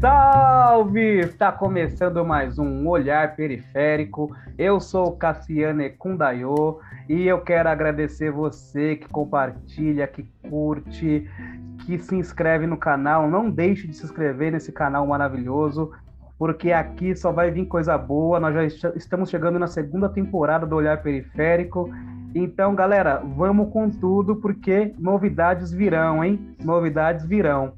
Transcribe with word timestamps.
Salve! 0.00 1.20
Está 1.20 1.52
começando 1.52 2.24
mais 2.24 2.58
um 2.58 2.88
Olhar 2.88 3.36
Periférico. 3.36 4.34
Eu 4.56 4.80
sou 4.80 5.12
Cassiane 5.12 5.90
Kundayo 5.90 6.78
e 7.08 7.26
eu 7.26 7.40
quero 7.42 7.68
agradecer 7.68 8.30
você 8.30 8.96
que 8.96 9.06
compartilha, 9.06 10.06
que 10.06 10.22
curte, 10.48 11.28
que 11.84 11.98
se 11.98 12.14
inscreve 12.14 12.66
no 12.66 12.78
canal. 12.78 13.28
Não 13.28 13.50
deixe 13.50 13.86
de 13.86 13.94
se 13.94 14.04
inscrever 14.04 14.50
nesse 14.50 14.72
canal 14.72 15.06
maravilhoso, 15.06 15.92
porque 16.38 16.72
aqui 16.72 17.14
só 17.14 17.30
vai 17.30 17.50
vir 17.50 17.66
coisa 17.66 17.98
boa. 17.98 18.40
Nós 18.40 18.54
já 18.54 18.88
estamos 18.94 19.28
chegando 19.28 19.58
na 19.58 19.66
segunda 19.66 20.08
temporada 20.08 20.64
do 20.66 20.76
Olhar 20.76 21.02
Periférico. 21.02 21.90
Então, 22.34 22.74
galera, 22.74 23.22
vamos 23.36 23.70
com 23.70 23.90
tudo, 23.90 24.36
porque 24.36 24.94
novidades 24.98 25.70
virão, 25.70 26.24
hein? 26.24 26.56
Novidades 26.64 27.26
virão. 27.26 27.74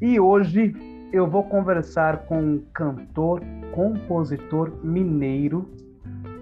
E 0.00 0.20
hoje 0.20 0.93
eu 1.14 1.28
vou 1.28 1.44
conversar 1.44 2.26
com 2.26 2.40
um 2.40 2.64
cantor, 2.74 3.40
compositor 3.70 4.72
mineiro, 4.82 5.70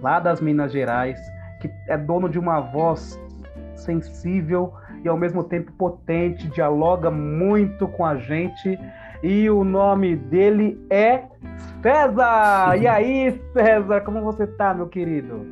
lá 0.01 0.19
das 0.19 0.41
Minas 0.41 0.71
Gerais, 0.71 1.19
que 1.61 1.69
é 1.87 1.95
dono 1.95 2.27
de 2.27 2.39
uma 2.39 2.59
voz 2.59 3.21
sensível 3.75 4.73
e 5.03 5.07
ao 5.07 5.15
mesmo 5.15 5.43
tempo 5.43 5.71
potente, 5.73 6.47
dialoga 6.47 7.11
muito 7.11 7.87
com 7.87 8.03
a 8.03 8.15
gente. 8.17 8.79
E 9.21 9.47
o 9.47 9.63
nome 9.63 10.15
dele 10.15 10.83
é 10.89 11.25
César! 11.83 12.75
E 12.75 12.87
aí, 12.87 13.39
César, 13.53 14.01
como 14.01 14.21
você 14.21 14.47
tá, 14.47 14.73
meu 14.73 14.87
querido? 14.87 15.45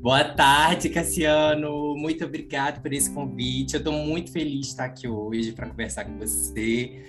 Boa 0.00 0.22
tarde, 0.22 0.88
Cassiano. 0.90 1.96
Muito 1.96 2.24
obrigado 2.24 2.80
por 2.80 2.92
esse 2.92 3.12
convite. 3.12 3.74
Eu 3.74 3.78
estou 3.78 3.92
muito 3.92 4.30
feliz 4.30 4.60
de 4.60 4.66
estar 4.68 4.84
aqui 4.84 5.08
hoje 5.08 5.50
para 5.52 5.68
conversar 5.68 6.04
com 6.04 6.16
você. 6.16 7.02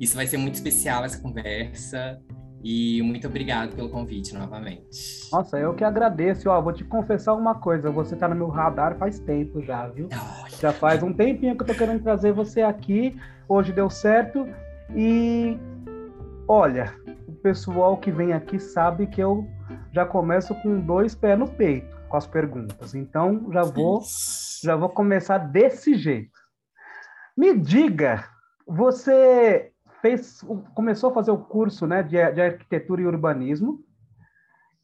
Isso 0.00 0.16
vai 0.16 0.26
ser 0.26 0.36
muito 0.36 0.54
especial 0.54 1.04
essa 1.04 1.20
conversa. 1.20 2.20
E 2.62 3.02
muito 3.02 3.26
obrigado 3.26 3.76
pelo 3.76 3.90
convite 3.90 4.34
novamente. 4.34 5.28
Nossa, 5.30 5.58
eu 5.58 5.74
que 5.74 5.84
agradeço. 5.84 6.48
Ó, 6.48 6.60
vou 6.62 6.72
te 6.72 6.82
confessar 6.82 7.34
uma 7.34 7.54
coisa. 7.56 7.90
Você 7.90 8.14
está 8.14 8.26
no 8.26 8.34
meu 8.34 8.48
radar 8.48 8.96
faz 8.96 9.18
tempo 9.18 9.60
já, 9.62 9.86
viu? 9.88 10.08
Olha. 10.10 10.56
Já 10.60 10.72
faz 10.72 11.02
um 11.02 11.12
tempinho 11.12 11.54
que 11.56 11.62
eu 11.62 11.66
tô 11.66 11.74
querendo 11.74 12.02
trazer 12.02 12.32
você 12.32 12.62
aqui. 12.62 13.14
Hoje 13.46 13.70
deu 13.70 13.90
certo. 13.90 14.48
E 14.96 15.58
olha, 16.48 16.94
o 17.28 17.32
pessoal 17.32 17.98
que 17.98 18.10
vem 18.10 18.32
aqui 18.32 18.58
sabe 18.58 19.06
que 19.08 19.20
eu 19.20 19.46
já 19.92 20.06
começo 20.06 20.54
com 20.62 20.80
dois 20.80 21.14
pés 21.14 21.38
no 21.38 21.46
peito 21.46 21.94
com 22.14 22.16
as 22.16 22.26
perguntas. 22.28 22.94
Então 22.94 23.50
já 23.52 23.62
vou 23.62 24.00
já 24.62 24.76
vou 24.76 24.88
começar 24.88 25.36
desse 25.36 25.96
jeito. 25.96 26.38
Me 27.36 27.58
diga, 27.58 28.24
você 28.66 29.73
fez, 30.04 30.44
começou 30.74 31.08
a 31.08 31.14
fazer 31.14 31.30
o 31.30 31.38
curso 31.38 31.86
né, 31.86 32.02
de, 32.02 32.10
de 32.32 32.40
arquitetura 32.42 33.00
e 33.00 33.06
urbanismo 33.06 33.82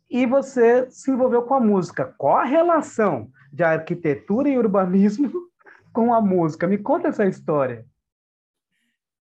e 0.08 0.24
você 0.24 0.90
se 0.90 1.10
envolveu 1.10 1.42
com 1.42 1.52
a 1.52 1.60
música. 1.60 2.06
Qual 2.16 2.38
a 2.38 2.44
relação 2.44 3.30
de 3.52 3.62
arquitetura 3.62 4.48
e 4.48 4.56
urbanismo 4.56 5.30
com 5.92 6.14
a 6.14 6.22
música? 6.22 6.66
Me 6.66 6.78
conta 6.78 7.08
essa 7.08 7.26
história. 7.26 7.84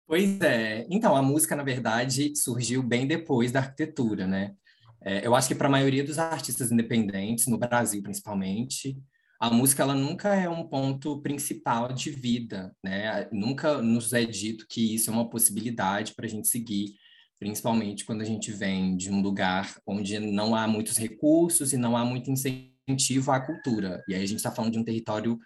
Pois 0.07 0.39
é. 0.39 0.87
Então, 0.89 1.17
a 1.17 1.21
música, 1.21 1.53
na 1.53 1.63
verdade, 1.63 2.33
surgiu 2.33 2.81
bem 2.81 3.05
depois 3.05 3.51
da 3.51 3.59
arquitetura, 3.59 4.25
né? 4.25 4.55
É, 5.01 5.27
eu 5.27 5.35
acho 5.35 5.49
que 5.49 5.55
para 5.55 5.67
a 5.67 5.71
maioria 5.71 6.03
dos 6.03 6.17
artistas 6.17 6.71
independentes, 6.71 7.45
no 7.47 7.57
Brasil 7.57 8.01
principalmente, 8.01 8.97
a 9.39 9.49
música 9.49 9.83
ela 9.83 9.95
nunca 9.95 10.35
é 10.35 10.49
um 10.49 10.67
ponto 10.67 11.21
principal 11.21 11.93
de 11.93 12.09
vida, 12.11 12.75
né? 12.83 13.29
Nunca 13.31 13.81
nos 13.81 14.11
é 14.11 14.25
dito 14.25 14.67
que 14.67 14.93
isso 14.93 15.09
é 15.09 15.13
uma 15.13 15.29
possibilidade 15.29 16.13
para 16.13 16.25
a 16.25 16.29
gente 16.29 16.49
seguir, 16.49 16.95
principalmente 17.39 18.03
quando 18.03 18.21
a 18.21 18.25
gente 18.25 18.51
vem 18.51 18.97
de 18.97 19.09
um 19.09 19.21
lugar 19.21 19.79
onde 19.87 20.19
não 20.19 20.53
há 20.53 20.67
muitos 20.67 20.97
recursos 20.97 21.71
e 21.71 21.77
não 21.77 21.95
há 21.95 22.03
muito 22.03 22.29
incentivo 22.29 23.31
à 23.31 23.39
cultura. 23.39 24.03
E 24.09 24.13
aí 24.13 24.23
a 24.23 24.25
gente 24.25 24.37
está 24.39 24.51
falando 24.51 24.73
de 24.73 24.79
um 24.79 24.83
território 24.83 25.39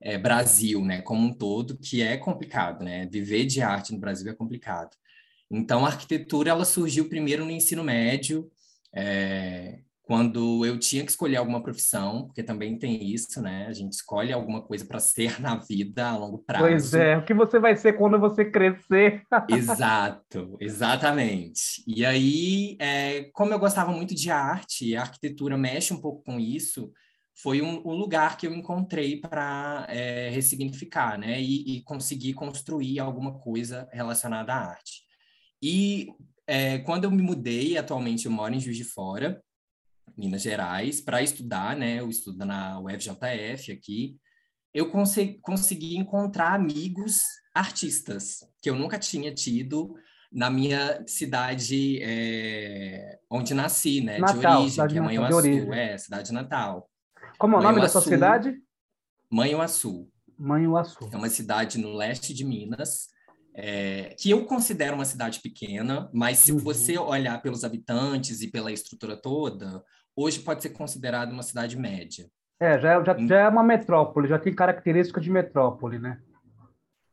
é, 0.00 0.16
Brasil, 0.16 0.84
né, 0.84 1.02
como 1.02 1.26
um 1.26 1.32
todo, 1.32 1.76
que 1.76 2.02
é 2.02 2.16
complicado, 2.16 2.84
né? 2.84 3.06
Viver 3.06 3.46
de 3.46 3.60
arte 3.62 3.92
no 3.92 3.98
Brasil 3.98 4.30
é 4.30 4.34
complicado. 4.34 4.96
Então, 5.50 5.84
a 5.84 5.88
arquitetura 5.88 6.50
ela 6.50 6.64
surgiu 6.64 7.08
primeiro 7.08 7.44
no 7.44 7.50
ensino 7.50 7.82
médio, 7.82 8.48
é, 8.94 9.80
quando 10.10 10.66
eu 10.66 10.76
tinha 10.76 11.04
que 11.04 11.12
escolher 11.12 11.36
alguma 11.36 11.62
profissão, 11.62 12.24
porque 12.24 12.42
também 12.42 12.76
tem 12.76 13.12
isso, 13.14 13.40
né? 13.40 13.68
A 13.68 13.72
gente 13.72 13.92
escolhe 13.92 14.32
alguma 14.32 14.60
coisa 14.60 14.84
para 14.84 14.98
ser 14.98 15.40
na 15.40 15.54
vida 15.54 16.08
a 16.08 16.16
longo 16.16 16.38
prazo. 16.38 16.64
Pois 16.64 16.94
é, 16.94 17.16
o 17.16 17.24
que 17.24 17.32
você 17.32 17.60
vai 17.60 17.76
ser 17.76 17.92
quando 17.92 18.18
você 18.18 18.44
crescer. 18.44 19.22
Exato, 19.48 20.56
exatamente. 20.58 21.84
E 21.86 22.04
aí, 22.04 22.76
é, 22.80 23.30
como 23.32 23.52
eu 23.52 23.58
gostava 23.60 23.92
muito 23.92 24.12
de 24.12 24.32
arte, 24.32 24.84
e 24.84 24.96
a 24.96 25.02
arquitetura 25.02 25.56
mexe 25.56 25.94
um 25.94 26.00
pouco 26.00 26.24
com 26.24 26.40
isso, 26.40 26.90
foi 27.40 27.62
um, 27.62 27.80
um 27.86 27.94
lugar 27.94 28.36
que 28.36 28.48
eu 28.48 28.52
encontrei 28.52 29.20
para 29.20 29.86
é, 29.88 30.28
ressignificar, 30.30 31.20
né? 31.20 31.40
E, 31.40 31.76
e 31.76 31.82
conseguir 31.84 32.32
construir 32.32 32.98
alguma 32.98 33.38
coisa 33.38 33.88
relacionada 33.92 34.52
à 34.52 34.70
arte. 34.70 35.02
E 35.62 36.08
é, 36.48 36.78
quando 36.78 37.04
eu 37.04 37.12
me 37.12 37.22
mudei, 37.22 37.78
atualmente 37.78 38.26
eu 38.26 38.32
moro 38.32 38.52
em 38.52 38.58
Juiz 38.58 38.76
de 38.76 38.82
Fora, 38.82 39.40
Minas 40.16 40.42
Gerais, 40.42 41.00
para 41.00 41.22
estudar, 41.22 41.76
né? 41.76 42.00
Eu 42.00 42.08
estudo 42.08 42.44
na 42.44 42.80
UFJF 42.80 43.72
aqui. 43.72 44.16
Eu 44.72 44.90
consegui, 44.90 45.96
encontrar 45.96 46.54
amigos 46.54 47.22
artistas 47.54 48.38
que 48.62 48.70
eu 48.70 48.76
nunca 48.76 48.98
tinha 48.98 49.34
tido 49.34 49.94
na 50.32 50.48
minha 50.48 51.04
cidade 51.06 52.00
é, 52.02 53.18
onde 53.28 53.52
nasci, 53.52 54.00
né? 54.00 54.18
Natal, 54.18 54.38
de 54.40 54.46
origem, 54.46 54.86
que 54.86 54.98
é 54.98 55.00
Manhuaçu, 55.00 55.72
é, 55.72 55.98
cidade 55.98 56.32
natal. 56.32 56.88
Como 57.36 57.56
é 57.56 57.58
o 57.58 57.62
nome 57.62 57.80
da 57.80 57.88
sua 57.88 58.00
cidade? 58.00 58.54
Manhuaçu. 59.28 60.08
Manhuaçu. 60.38 61.08
É 61.12 61.16
uma 61.16 61.28
cidade 61.28 61.78
no 61.78 61.92
leste 61.92 62.32
de 62.32 62.44
Minas 62.44 63.08
é, 63.54 64.14
que 64.18 64.30
eu 64.30 64.46
considero 64.46 64.94
uma 64.94 65.04
cidade 65.04 65.40
pequena, 65.40 66.08
mas 66.12 66.38
se 66.38 66.52
uhum. 66.52 66.58
você 66.58 66.98
olhar 66.98 67.40
pelos 67.42 67.64
habitantes 67.64 68.40
e 68.40 68.50
pela 68.50 68.72
estrutura 68.72 69.20
toda, 69.20 69.82
hoje 70.16 70.40
pode 70.40 70.62
ser 70.62 70.70
considerada 70.70 71.32
uma 71.32 71.42
cidade 71.42 71.76
média. 71.76 72.26
É, 72.60 72.78
já, 72.78 73.02
já, 73.02 73.16
já 73.18 73.38
é 73.40 73.48
uma 73.48 73.62
metrópole, 73.62 74.28
já 74.28 74.38
tem 74.38 74.54
característica 74.54 75.20
de 75.20 75.30
metrópole, 75.30 75.98
né? 75.98 76.18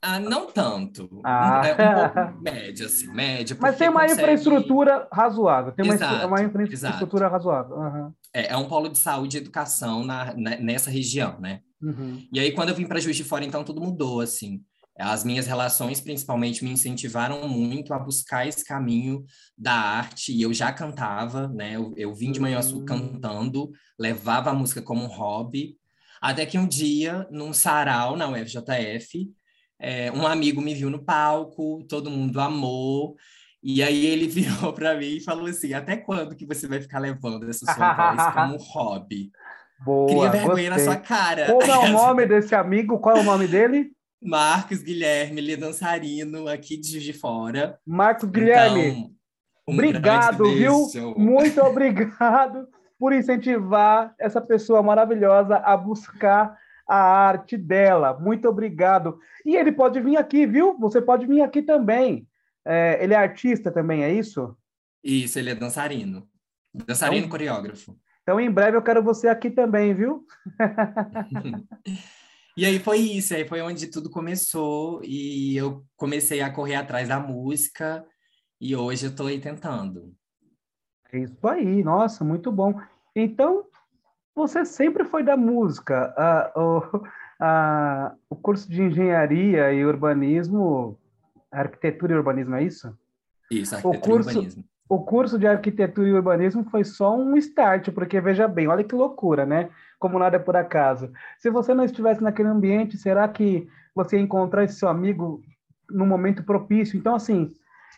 Ah, 0.02 0.20
não 0.20 0.48
tanto. 0.48 1.10
Ah. 1.24 1.62
É 1.66 1.74
um 1.74 2.14
pouco 2.14 2.40
média, 2.44 2.86
assim, 2.86 3.08
média. 3.12 3.58
Mas 3.60 3.78
tem 3.78 3.90
uma 3.90 4.02
consegue... 4.02 4.22
infraestrutura 4.22 5.08
razoável. 5.12 5.72
Tem 5.72 5.84
uma, 5.84 5.96
exato, 5.96 6.28
uma 6.28 6.44
infraestrutura 6.44 7.26
exato. 7.26 7.32
razoável. 7.32 7.78
Uhum. 7.78 8.14
É, 8.34 8.54
é, 8.54 8.58
um 8.58 8.68
polo 8.68 8.90
de 8.90 8.98
saúde 8.98 9.38
e 9.38 9.40
educação 9.40 10.06
na, 10.06 10.34
nessa 10.34 10.92
região, 10.92 11.40
né? 11.40 11.62
Uhum. 11.82 12.28
E 12.32 12.40
aí, 12.40 12.52
quando 12.52 12.70
eu 12.70 12.76
vim 12.76 12.86
para 12.86 13.00
Juiz 13.00 13.16
de 13.16 13.24
Fora, 13.24 13.44
então, 13.44 13.64
tudo 13.64 13.82
mudou, 13.82 14.22
assim. 14.22 14.62
As 15.00 15.24
minhas 15.24 15.46
relações, 15.46 16.02
principalmente, 16.02 16.64
me 16.64 16.72
incentivaram 16.72 17.48
muito 17.48 17.94
a 17.94 18.00
buscar 18.00 18.48
esse 18.48 18.66
caminho 18.66 19.24
da 19.58 19.74
arte. 19.74 20.34
E 20.34 20.42
eu 20.42 20.54
já 20.54 20.72
cantava, 20.74 21.48
né? 21.48 21.76
Eu, 21.76 21.94
eu 21.96 22.14
vim 22.14 22.32
de 22.32 22.40
Manhuaçu 22.40 22.80
hum. 22.80 22.86
cantando, 22.86 23.72
levava 24.00 24.50
a 24.50 24.54
música 24.54 24.82
como 24.82 25.04
um 25.04 25.08
hobby. 25.08 25.78
Até 26.20 26.46
que 26.46 26.58
um 26.58 26.68
dia, 26.68 27.28
num 27.30 27.54
sarau 27.54 28.16
na 28.16 28.28
UFJF, 28.28 29.32
é, 29.80 30.12
um 30.12 30.26
amigo 30.26 30.62
me 30.62 30.74
viu 30.74 30.90
no 30.90 31.04
palco, 31.04 31.84
todo 31.88 32.10
mundo 32.10 32.40
amou. 32.40 33.16
E 33.62 33.84
aí 33.84 34.06
ele 34.06 34.26
virou 34.28 34.74
para 34.74 34.96
mim 34.96 35.18
e 35.18 35.24
falou 35.24 35.46
assim: 35.46 35.74
até 35.74 35.98
quando 35.98 36.36
que 36.36 36.46
você 36.46 36.68
vai 36.68 36.82
ficar 36.82 37.00
levando 37.00 37.48
essa 37.50 37.72
sua 37.72 37.94
voz 37.94 38.34
como 38.34 38.56
um 38.56 38.58
hobby? 38.58 39.32
Boa, 39.86 40.08
Cria 40.08 40.30
vergonha 40.32 40.70
gostei. 40.70 40.70
na 40.70 40.80
sua 40.80 40.96
cara. 40.96 41.46
Qual 41.46 41.62
é 41.62 41.78
o 41.78 41.90
nome 41.94 42.26
desse 42.26 42.56
amigo? 42.56 42.98
Qual 42.98 43.16
é 43.16 43.20
o 43.20 43.24
nome 43.24 43.48
dele? 43.48 43.92
Marcos 44.22 44.82
Guilherme, 44.82 45.40
ele 45.40 45.54
é 45.54 45.58
dançarino 45.58 46.48
aqui 46.48 46.78
de 46.78 46.90
Juiz 46.90 47.04
de 47.04 47.14
Fora. 47.14 47.80
Marcos 47.86 48.30
Guilherme, 48.30 48.88
então, 48.88 49.12
um 49.68 49.74
obrigado, 49.74 50.44
viu? 50.54 50.88
Muito 51.16 51.62
obrigado 51.62 52.68
por 53.00 53.14
incentivar 53.14 54.16
essa 54.20 54.42
pessoa 54.42 54.82
maravilhosa 54.82 55.58
a 55.58 55.78
buscar 55.78 56.58
a 56.88 56.98
arte 56.98 57.58
dela. 57.58 58.18
Muito 58.20 58.48
obrigado. 58.48 59.20
E 59.46 59.56
ele 59.56 59.72
pode 59.72 60.00
vir 60.00 60.18
aqui, 60.18 60.48
viu? 60.48 60.78
Você 60.80 61.02
pode 61.02 61.28
vir 61.28 61.42
aqui 61.42 61.62
também. 61.62 62.28
É, 62.66 63.02
ele 63.04 63.14
é 63.14 63.18
artista 63.18 63.72
também, 63.72 64.04
é 64.04 64.12
isso? 64.12 64.58
Isso, 65.04 65.38
ele 65.38 65.52
é 65.52 65.56
dançarino. 65.56 66.28
Dançarino 66.74 67.20
então, 67.20 67.30
coreógrafo. 67.30 67.98
Então, 68.24 68.40
em 68.40 68.52
breve 68.52 68.76
eu 68.76 68.82
quero 68.82 69.04
você 69.04 69.28
aqui 69.28 69.50
também, 69.50 69.94
viu? 69.94 70.26
E 72.58 72.66
aí 72.66 72.80
foi 72.80 72.98
isso, 72.98 73.36
aí 73.36 73.48
foi 73.48 73.62
onde 73.62 73.86
tudo 73.86 74.10
começou 74.10 75.00
e 75.04 75.56
eu 75.56 75.86
comecei 75.96 76.42
a 76.42 76.50
correr 76.50 76.74
atrás 76.74 77.08
da 77.08 77.20
música 77.20 78.04
e 78.60 78.76
hoje 78.76 79.06
eu 79.06 79.12
estou 79.12 79.28
aí 79.28 79.40
tentando. 79.40 80.12
É 81.14 81.20
isso 81.20 81.48
aí, 81.48 81.84
nossa, 81.84 82.24
muito 82.24 82.52
bom. 82.52 82.74
Então, 83.16 83.64
você 84.36 84.66
sempre 84.66 85.06
foi 85.06 85.22
da 85.22 85.38
música. 85.38 86.12
Ah, 86.18 86.52
o, 86.56 86.82
ah, 87.40 88.16
o 88.28 88.36
curso 88.36 88.68
de 88.68 88.82
engenharia 88.82 89.72
e 89.72 89.86
urbanismo, 89.86 90.98
arquitetura 91.52 92.14
e 92.14 92.18
urbanismo, 92.18 92.56
é 92.56 92.64
isso? 92.64 92.92
Isso, 93.52 93.76
arquitetura 93.76 94.00
o 94.00 94.16
curso, 94.16 94.30
e 94.30 94.34
urbanismo. 94.34 94.66
O 94.90 95.04
curso 95.04 95.38
de 95.38 95.46
arquitetura 95.46 96.08
e 96.08 96.14
urbanismo 96.14 96.64
foi 96.72 96.84
só 96.84 97.16
um 97.16 97.38
start, 97.38 97.92
porque 97.92 98.20
veja 98.20 98.48
bem, 98.48 98.68
olha 98.68 98.84
que 98.84 98.96
loucura, 98.96 99.46
né? 99.46 99.70
Como 100.00 100.20
nada 100.20 100.36
é 100.36 100.40
por 100.40 100.56
acaso. 100.56 101.12
Se 101.40 101.50
você 101.50 101.74
não 101.74 101.84
estivesse 101.84 102.22
naquele 102.22 102.50
ambiente, 102.50 102.98
será 102.98 103.28
que 103.28 103.68
você 103.96 104.18
esse 104.64 104.76
seu 104.76 104.90
amigo 104.90 105.42
no 105.90 106.06
momento 106.06 106.44
propício? 106.44 106.98
Então, 106.98 107.16
assim, 107.16 107.52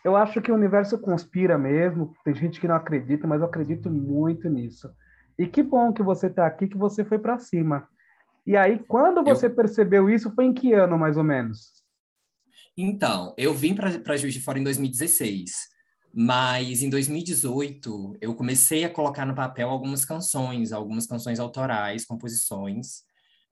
eu 0.04 0.16
acho 0.16 0.40
que 0.40 0.50
o 0.50 0.54
universo 0.54 0.98
conspira 0.98 1.58
mesmo. 1.58 2.14
Tem 2.24 2.34
gente 2.34 2.60
que 2.60 2.68
não 2.68 2.74
acredita, 2.74 3.26
mas 3.26 3.40
eu 3.40 3.46
acredito 3.46 3.90
muito 3.90 4.48
nisso. 4.48 4.90
E 5.38 5.46
que 5.46 5.62
bom 5.62 5.92
que 5.92 6.02
você 6.02 6.26
está 6.26 6.46
aqui, 6.46 6.68
que 6.68 6.76
você 6.76 7.04
foi 7.04 7.18
para 7.18 7.38
cima. 7.38 7.86
E 8.46 8.56
aí, 8.56 8.78
quando 8.78 9.22
você 9.22 9.46
eu... 9.46 9.54
percebeu 9.54 10.08
isso, 10.08 10.34
foi 10.34 10.46
em 10.46 10.52
que 10.52 10.72
ano, 10.72 10.98
mais 10.98 11.16
ou 11.16 11.24
menos? 11.24 11.80
Então, 12.76 13.34
eu 13.36 13.52
vim 13.52 13.74
para 13.74 14.16
Juiz 14.16 14.32
de 14.32 14.40
Fora 14.40 14.58
em 14.58 14.64
2016, 14.64 15.69
mas 16.12 16.82
em 16.82 16.90
2018 16.90 18.16
eu 18.20 18.34
comecei 18.34 18.84
a 18.84 18.90
colocar 18.90 19.24
no 19.24 19.34
papel 19.34 19.68
algumas 19.68 20.04
canções, 20.04 20.72
algumas 20.72 21.06
canções 21.06 21.38
autorais, 21.38 22.04
composições, 22.04 23.02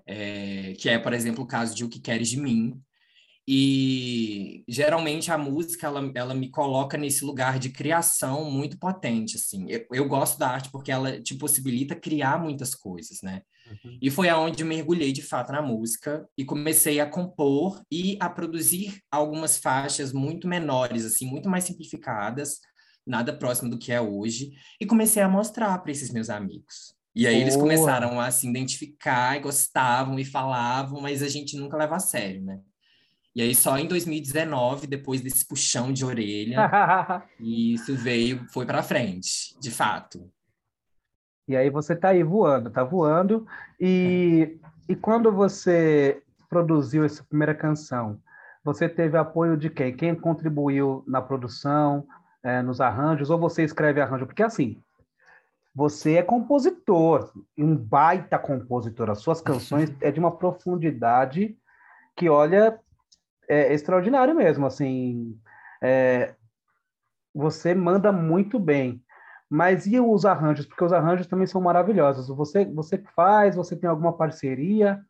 é, 0.06 0.74
que 0.78 0.88
é, 0.88 0.98
por 0.98 1.12
exemplo, 1.12 1.44
o 1.44 1.46
caso 1.46 1.74
de 1.74 1.84
O 1.84 1.88
Que 1.88 2.00
Queres 2.00 2.28
de 2.28 2.40
Mim, 2.40 2.80
e 3.50 4.62
geralmente 4.68 5.32
a 5.32 5.38
música 5.38 5.86
ela, 5.86 6.12
ela 6.14 6.34
me 6.34 6.50
coloca 6.50 6.98
nesse 6.98 7.24
lugar 7.24 7.58
de 7.58 7.70
criação 7.70 8.50
muito 8.50 8.78
potente 8.78 9.36
assim. 9.36 9.64
Eu, 9.70 9.86
eu 9.90 10.06
gosto 10.06 10.38
da 10.38 10.50
arte 10.50 10.70
porque 10.70 10.92
ela 10.92 11.18
te 11.18 11.34
possibilita 11.34 11.96
criar 11.96 12.38
muitas 12.38 12.74
coisas, 12.74 13.22
né? 13.22 13.40
Uhum. 13.66 13.98
E 14.02 14.10
foi 14.10 14.28
aonde 14.28 14.62
mergulhei 14.62 15.12
de 15.12 15.22
fato 15.22 15.50
na 15.50 15.62
música 15.62 16.28
e 16.36 16.44
comecei 16.44 17.00
a 17.00 17.08
compor 17.08 17.80
e 17.90 18.18
a 18.20 18.28
produzir 18.28 19.00
algumas 19.10 19.56
faixas 19.56 20.12
muito 20.12 20.46
menores, 20.46 21.06
assim, 21.06 21.24
muito 21.24 21.48
mais 21.48 21.64
simplificadas, 21.64 22.58
nada 23.06 23.32
próximo 23.32 23.70
do 23.70 23.78
que 23.78 23.90
é 23.90 24.00
hoje, 24.00 24.50
e 24.78 24.84
comecei 24.84 25.22
a 25.22 25.28
mostrar 25.28 25.78
para 25.78 25.90
esses 25.90 26.10
meus 26.10 26.28
amigos. 26.28 26.94
E 27.16 27.26
aí 27.26 27.36
Boa. 27.36 27.44
eles 27.44 27.56
começaram 27.56 28.20
a 28.20 28.30
se 28.30 28.46
identificar 28.46 29.38
e 29.38 29.40
gostavam 29.40 30.18
e 30.18 30.24
falavam, 30.26 31.00
mas 31.00 31.22
a 31.22 31.28
gente 31.28 31.56
nunca 31.56 31.78
leva 31.78 31.96
a 31.96 31.98
sério, 31.98 32.44
né? 32.44 32.60
E 33.34 33.42
aí 33.42 33.54
só 33.54 33.78
em 33.78 33.86
2019, 33.86 34.86
depois 34.86 35.20
desse 35.20 35.46
puxão 35.46 35.92
de 35.92 36.04
orelha, 36.04 36.70
isso 37.38 37.94
veio, 37.94 38.46
foi 38.52 38.66
para 38.66 38.82
frente, 38.82 39.58
de 39.60 39.70
fato. 39.70 40.30
E 41.46 41.56
aí 41.56 41.70
você 41.70 41.94
está 41.94 42.10
aí 42.10 42.22
voando, 42.22 42.70
tá 42.70 42.84
voando. 42.84 43.46
E, 43.80 44.58
e 44.88 44.94
quando 44.94 45.32
você 45.32 46.22
produziu 46.48 47.04
essa 47.04 47.24
primeira 47.24 47.54
canção, 47.54 48.20
você 48.64 48.88
teve 48.88 49.16
apoio 49.16 49.56
de 49.56 49.70
quem? 49.70 49.96
Quem 49.96 50.14
contribuiu 50.14 51.02
na 51.06 51.22
produção, 51.22 52.06
é, 52.42 52.60
nos 52.60 52.80
arranjos, 52.80 53.30
ou 53.30 53.38
você 53.38 53.64
escreve 53.64 54.00
arranjo? 54.00 54.26
Porque 54.26 54.42
assim, 54.42 54.82
você 55.74 56.16
é 56.16 56.22
compositor, 56.22 57.32
um 57.56 57.76
baita 57.76 58.38
compositor. 58.38 59.08
As 59.10 59.20
suas 59.20 59.40
canções 59.40 59.90
é 60.02 60.10
de 60.10 60.18
uma 60.18 60.36
profundidade 60.36 61.56
que, 62.16 62.28
olha, 62.28 62.78
é 63.48 63.72
extraordinário 63.72 64.34
mesmo, 64.34 64.66
assim, 64.66 65.38
é, 65.82 66.34
você 67.34 67.74
manda 67.74 68.12
muito 68.12 68.58
bem. 68.58 69.02
Mas 69.50 69.86
e 69.86 69.98
os 69.98 70.26
arranjos? 70.26 70.66
Porque 70.66 70.84
os 70.84 70.92
arranjos 70.92 71.26
também 71.26 71.46
são 71.46 71.60
maravilhosos. 71.60 72.28
Você, 72.28 72.66
você 72.66 73.02
faz, 73.16 73.56
você 73.56 73.74
tem 73.74 73.88
alguma 73.88 74.12
parceria? 74.12 75.02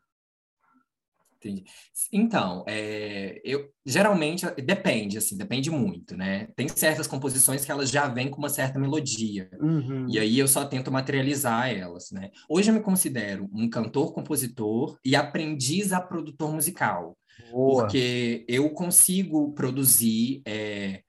Entendi. 1.38 1.64
Então, 2.12 2.64
é, 2.66 3.40
eu 3.44 3.70
geralmente 3.86 4.44
depende, 4.60 5.18
assim, 5.18 5.36
depende 5.36 5.70
muito, 5.70 6.16
né? 6.16 6.48
Tem 6.56 6.68
certas 6.68 7.06
composições 7.06 7.64
que 7.64 7.70
elas 7.70 7.90
já 7.90 8.08
vêm 8.08 8.28
com 8.28 8.38
uma 8.38 8.48
certa 8.48 8.76
melodia, 8.78 9.48
uhum. 9.60 10.06
e 10.08 10.18
aí 10.18 10.36
eu 10.36 10.48
só 10.48 10.64
tento 10.64 10.90
materializar 10.90 11.70
elas, 11.70 12.10
né? 12.10 12.30
Hoje 12.48 12.70
eu 12.70 12.74
me 12.74 12.80
considero 12.80 13.48
um 13.52 13.70
cantor, 13.70 14.12
compositor 14.12 14.98
e 15.04 15.14
aprendiz 15.14 15.92
a 15.92 16.00
produtor 16.00 16.52
musical. 16.52 17.16
Boa. 17.50 17.82
Porque 17.82 18.44
eu 18.48 18.70
consigo 18.70 19.52
produzir 19.52 20.42
é, 20.46 21.02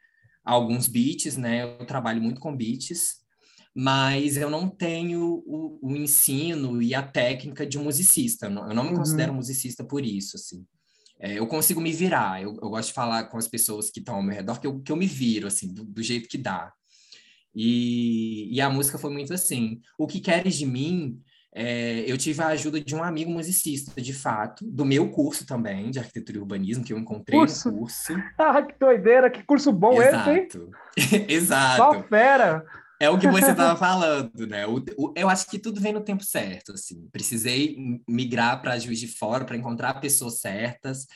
alguns 0.43 0.87
beats, 0.87 1.37
né? 1.37 1.63
Eu 1.63 1.85
trabalho 1.85 2.21
muito 2.21 2.39
com 2.39 2.55
beats, 2.55 3.17
mas 3.75 4.37
eu 4.37 4.49
não 4.49 4.67
tenho 4.67 5.43
o, 5.45 5.79
o 5.81 5.95
ensino 5.95 6.81
e 6.81 6.95
a 6.95 7.03
técnica 7.03 7.65
de 7.65 7.77
um 7.77 7.83
musicista. 7.83 8.47
Eu 8.47 8.51
não, 8.51 8.83
me 8.83 8.89
uhum. 8.91 8.97
considero 8.97 9.33
musicista 9.33 9.83
por 9.83 10.03
isso, 10.03 10.35
assim. 10.35 10.65
É, 11.19 11.37
eu 11.37 11.45
consigo 11.47 11.81
me 11.81 11.91
virar. 11.91 12.41
Eu, 12.41 12.57
eu, 12.61 12.69
gosto 12.69 12.89
de 12.89 12.93
falar 12.93 13.25
com 13.25 13.37
as 13.37 13.47
pessoas 13.47 13.91
que 13.91 13.99
estão 13.99 14.15
ao 14.15 14.23
meu 14.23 14.35
redor 14.35 14.59
que 14.59 14.67
eu, 14.67 14.79
que 14.79 14.91
eu 14.91 14.95
me 14.95 15.05
viro, 15.05 15.47
assim, 15.47 15.73
do, 15.73 15.83
do 15.83 16.01
jeito 16.01 16.29
que 16.29 16.37
dá. 16.37 16.71
E, 17.53 18.53
e, 18.55 18.61
a 18.61 18.69
música 18.69 18.97
foi 18.97 19.11
muito 19.11 19.33
assim. 19.33 19.81
O 19.97 20.07
que 20.07 20.19
queres 20.19 20.55
de 20.55 20.65
mim 20.65 21.19
é, 21.53 22.03
eu 22.05 22.17
tive 22.17 22.41
a 22.43 22.47
ajuda 22.47 22.79
de 22.79 22.95
um 22.95 23.03
amigo 23.03 23.31
musicista, 23.31 23.99
de 23.99 24.13
fato, 24.13 24.63
do 24.65 24.85
meu 24.85 25.09
curso 25.09 25.45
também, 25.45 25.89
de 25.89 25.97
arquitetura 25.97 26.37
e 26.37 26.41
urbanismo, 26.41 26.83
que 26.83 26.93
eu 26.93 26.97
encontrei 26.97 27.39
curso. 27.39 27.71
no 27.71 27.79
curso. 27.79 28.13
Ah, 28.37 28.61
que 28.61 28.77
doideira, 28.79 29.29
que 29.29 29.43
curso 29.43 29.71
bom 29.71 30.01
Exato. 30.01 30.29
esse, 30.29 30.57
hein? 30.57 31.25
Exato. 31.27 31.77
Só 31.77 32.03
fera! 32.03 32.65
É 33.01 33.09
o 33.09 33.17
que 33.17 33.27
você 33.27 33.51
estava 33.51 33.75
falando, 33.79 34.45
né? 34.45 34.67
O, 34.67 34.83
o, 34.97 35.13
eu 35.15 35.29
acho 35.29 35.49
que 35.49 35.57
tudo 35.57 35.79
vem 35.79 35.93
no 35.93 36.01
tempo 36.01 36.23
certo, 36.23 36.73
assim. 36.73 37.07
Precisei 37.11 37.77
migrar 38.07 38.61
para 38.61 38.77
Juiz 38.77 38.99
de 38.99 39.07
Fora 39.07 39.45
para 39.45 39.55
encontrar 39.55 40.01
pessoas 40.01 40.41
certas, 40.41 41.07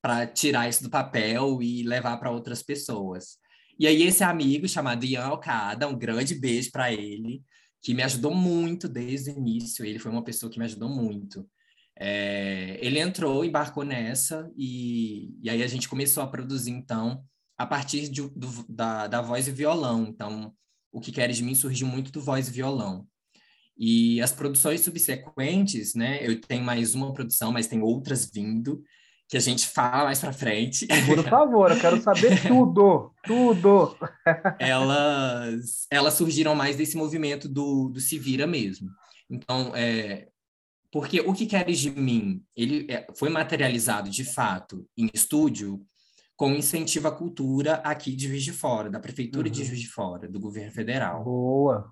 para 0.00 0.26
tirar 0.26 0.68
isso 0.68 0.82
do 0.82 0.90
papel 0.90 1.60
e 1.60 1.82
levar 1.82 2.16
para 2.16 2.30
outras 2.30 2.62
pessoas. 2.62 3.36
E 3.78 3.86
aí 3.86 4.04
esse 4.04 4.22
amigo 4.22 4.68
chamado 4.68 5.04
Ian 5.04 5.24
Alcada, 5.24 5.88
um 5.88 5.98
grande 5.98 6.34
beijo 6.34 6.70
para 6.70 6.92
ele, 6.92 7.42
que 7.82 7.92
me 7.92 8.02
ajudou 8.02 8.34
muito 8.34 8.88
desde 8.88 9.30
o 9.30 9.36
início. 9.36 9.84
Ele 9.84 9.98
foi 9.98 10.10
uma 10.10 10.22
pessoa 10.22 10.50
que 10.50 10.58
me 10.58 10.64
ajudou 10.64 10.88
muito. 10.88 11.46
É, 11.98 12.78
ele 12.80 12.98
entrou, 12.98 13.44
embarcou 13.44 13.84
nessa, 13.84 14.50
e, 14.56 15.36
e 15.42 15.50
aí 15.50 15.62
a 15.62 15.66
gente 15.66 15.88
começou 15.88 16.22
a 16.22 16.26
produzir, 16.26 16.70
então, 16.70 17.22
a 17.58 17.66
partir 17.66 18.08
de, 18.08 18.22
do, 18.22 18.64
da, 18.68 19.06
da 19.08 19.20
voz 19.20 19.48
e 19.48 19.50
violão. 19.50 20.06
Então, 20.08 20.54
o 20.92 21.00
que 21.00 21.12
queres 21.12 21.36
de 21.36 21.42
mim 21.42 21.54
surgiu 21.54 21.86
muito 21.86 22.12
do 22.12 22.20
voz 22.20 22.48
e 22.48 22.52
violão. 22.52 23.06
E 23.76 24.20
as 24.20 24.32
produções 24.32 24.82
subsequentes, 24.82 25.94
né? 25.94 26.24
Eu 26.24 26.40
tenho 26.40 26.62
mais 26.62 26.94
uma 26.94 27.12
produção, 27.12 27.50
mas 27.50 27.66
tem 27.66 27.82
outras 27.82 28.30
vindo 28.32 28.82
que 29.32 29.38
a 29.38 29.40
gente 29.40 29.66
fala 29.66 30.04
mais 30.04 30.20
para 30.20 30.30
frente. 30.30 30.86
Por 31.06 31.24
favor, 31.24 31.70
eu 31.70 31.80
quero 31.80 32.02
saber 32.02 32.38
tudo, 32.46 33.14
tudo. 33.24 33.96
elas, 34.58 35.86
elas 35.90 36.12
surgiram 36.12 36.54
mais 36.54 36.76
desse 36.76 36.98
movimento 36.98 37.48
do, 37.48 37.88
do 37.88 37.98
se 37.98 38.18
vira 38.18 38.46
mesmo. 38.46 38.90
Então, 39.30 39.74
é, 39.74 40.28
porque 40.90 41.22
o 41.22 41.32
que 41.32 41.46
queres 41.46 41.78
de 41.78 41.90
mim, 41.90 42.44
ele 42.54 42.86
é, 42.90 43.06
foi 43.16 43.30
materializado 43.30 44.10
de 44.10 44.22
fato 44.22 44.86
em 44.94 45.08
estúdio 45.14 45.80
com 46.36 46.50
incentivo 46.50 47.08
à 47.08 47.10
cultura 47.10 47.76
aqui 47.76 48.14
de 48.14 48.28
Juiz 48.28 48.44
de 48.44 48.52
Fora, 48.52 48.90
da 48.90 49.00
prefeitura 49.00 49.46
uhum. 49.46 49.52
de 49.52 49.64
Juiz 49.64 49.80
de 49.80 49.88
Fora, 49.88 50.28
do 50.28 50.38
governo 50.38 50.72
federal. 50.72 51.24
Boa. 51.24 51.90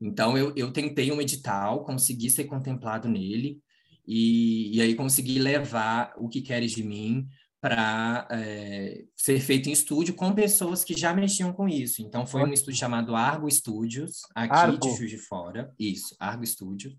Então 0.00 0.38
eu, 0.38 0.54
eu 0.56 0.72
tentei 0.72 1.12
um 1.12 1.20
edital, 1.20 1.84
consegui 1.84 2.30
ser 2.30 2.44
contemplado 2.44 3.10
nele 3.10 3.60
e, 4.06 4.76
e 4.76 4.82
aí 4.82 4.94
consegui 4.94 5.38
levar 5.38 6.14
o 6.16 6.28
que 6.28 6.40
queres 6.40 6.72
de 6.72 6.82
mim 6.82 7.28
para 7.60 8.26
é, 8.32 9.04
ser 9.14 9.38
feito 9.38 9.68
em 9.68 9.72
estúdio 9.72 10.14
com 10.14 10.34
pessoas 10.34 10.82
que 10.82 10.98
já 10.98 11.14
mexiam 11.14 11.52
com 11.52 11.68
isso. 11.68 12.02
Então 12.02 12.26
foi 12.26 12.42
um 12.42 12.52
estúdio 12.52 12.80
chamado 12.80 13.14
Argo 13.14 13.48
Studios, 13.48 14.22
aqui 14.34 14.52
Argo. 14.52 14.78
de 14.78 14.96
Juiz 14.96 15.10
de 15.10 15.18
Fora. 15.18 15.72
Isso, 15.78 16.16
Argo 16.18 16.44
Studio. 16.44 16.92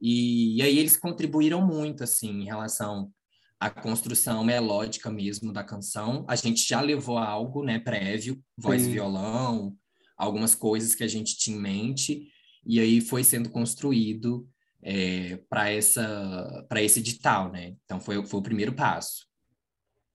E, 0.00 0.56
e, 0.56 0.62
aí 0.62 0.76
eles 0.76 0.96
contribuíram 0.96 1.64
muito, 1.64 2.02
assim, 2.02 2.30
em 2.30 2.44
relação 2.46 3.12
à 3.60 3.70
construção 3.70 4.42
melódica 4.42 5.08
mesmo 5.08 5.52
da 5.52 5.62
canção. 5.62 6.24
A 6.26 6.34
gente 6.34 6.66
já 6.66 6.80
levou 6.80 7.18
algo, 7.18 7.62
né, 7.62 7.78
prévio, 7.78 8.42
voz 8.56 8.82
Sim. 8.82 8.88
e 8.88 8.92
violão, 8.94 9.76
algumas 10.16 10.54
coisas 10.54 10.96
que 10.96 11.04
a 11.04 11.08
gente 11.08 11.36
tinha 11.36 11.56
em 11.56 11.60
mente, 11.60 12.28
e 12.66 12.80
aí 12.80 13.00
foi 13.00 13.22
sendo 13.22 13.48
construído 13.48 14.48
é, 14.82 15.38
para 15.48 15.70
essa 15.70 16.64
para 16.68 16.82
esse 16.82 17.00
edital, 17.00 17.50
né? 17.50 17.74
Então 17.84 18.00
foi, 18.00 18.24
foi 18.26 18.40
o 18.40 18.42
primeiro 18.42 18.72
passo. 18.72 19.26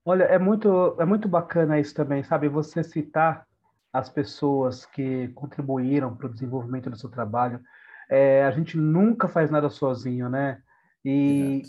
Olha, 0.03 0.23
é 0.23 0.37
muito 0.37 0.95
é 0.99 1.05
muito 1.05 1.27
bacana 1.27 1.79
isso 1.79 1.93
também, 1.93 2.23
sabe? 2.23 2.47
Você 2.49 2.83
citar 2.83 3.45
as 3.91 4.09
pessoas 4.09 4.85
que 4.85 5.29
contribuíram 5.29 6.15
para 6.15 6.27
o 6.27 6.31
desenvolvimento 6.31 6.89
do 6.89 6.97
seu 6.97 7.09
trabalho. 7.09 7.61
É, 8.09 8.43
a 8.43 8.51
gente 8.51 8.77
nunca 8.77 9.27
faz 9.27 9.49
nada 9.49 9.69
sozinho, 9.69 10.29
né? 10.29 10.61
E, 11.03 11.61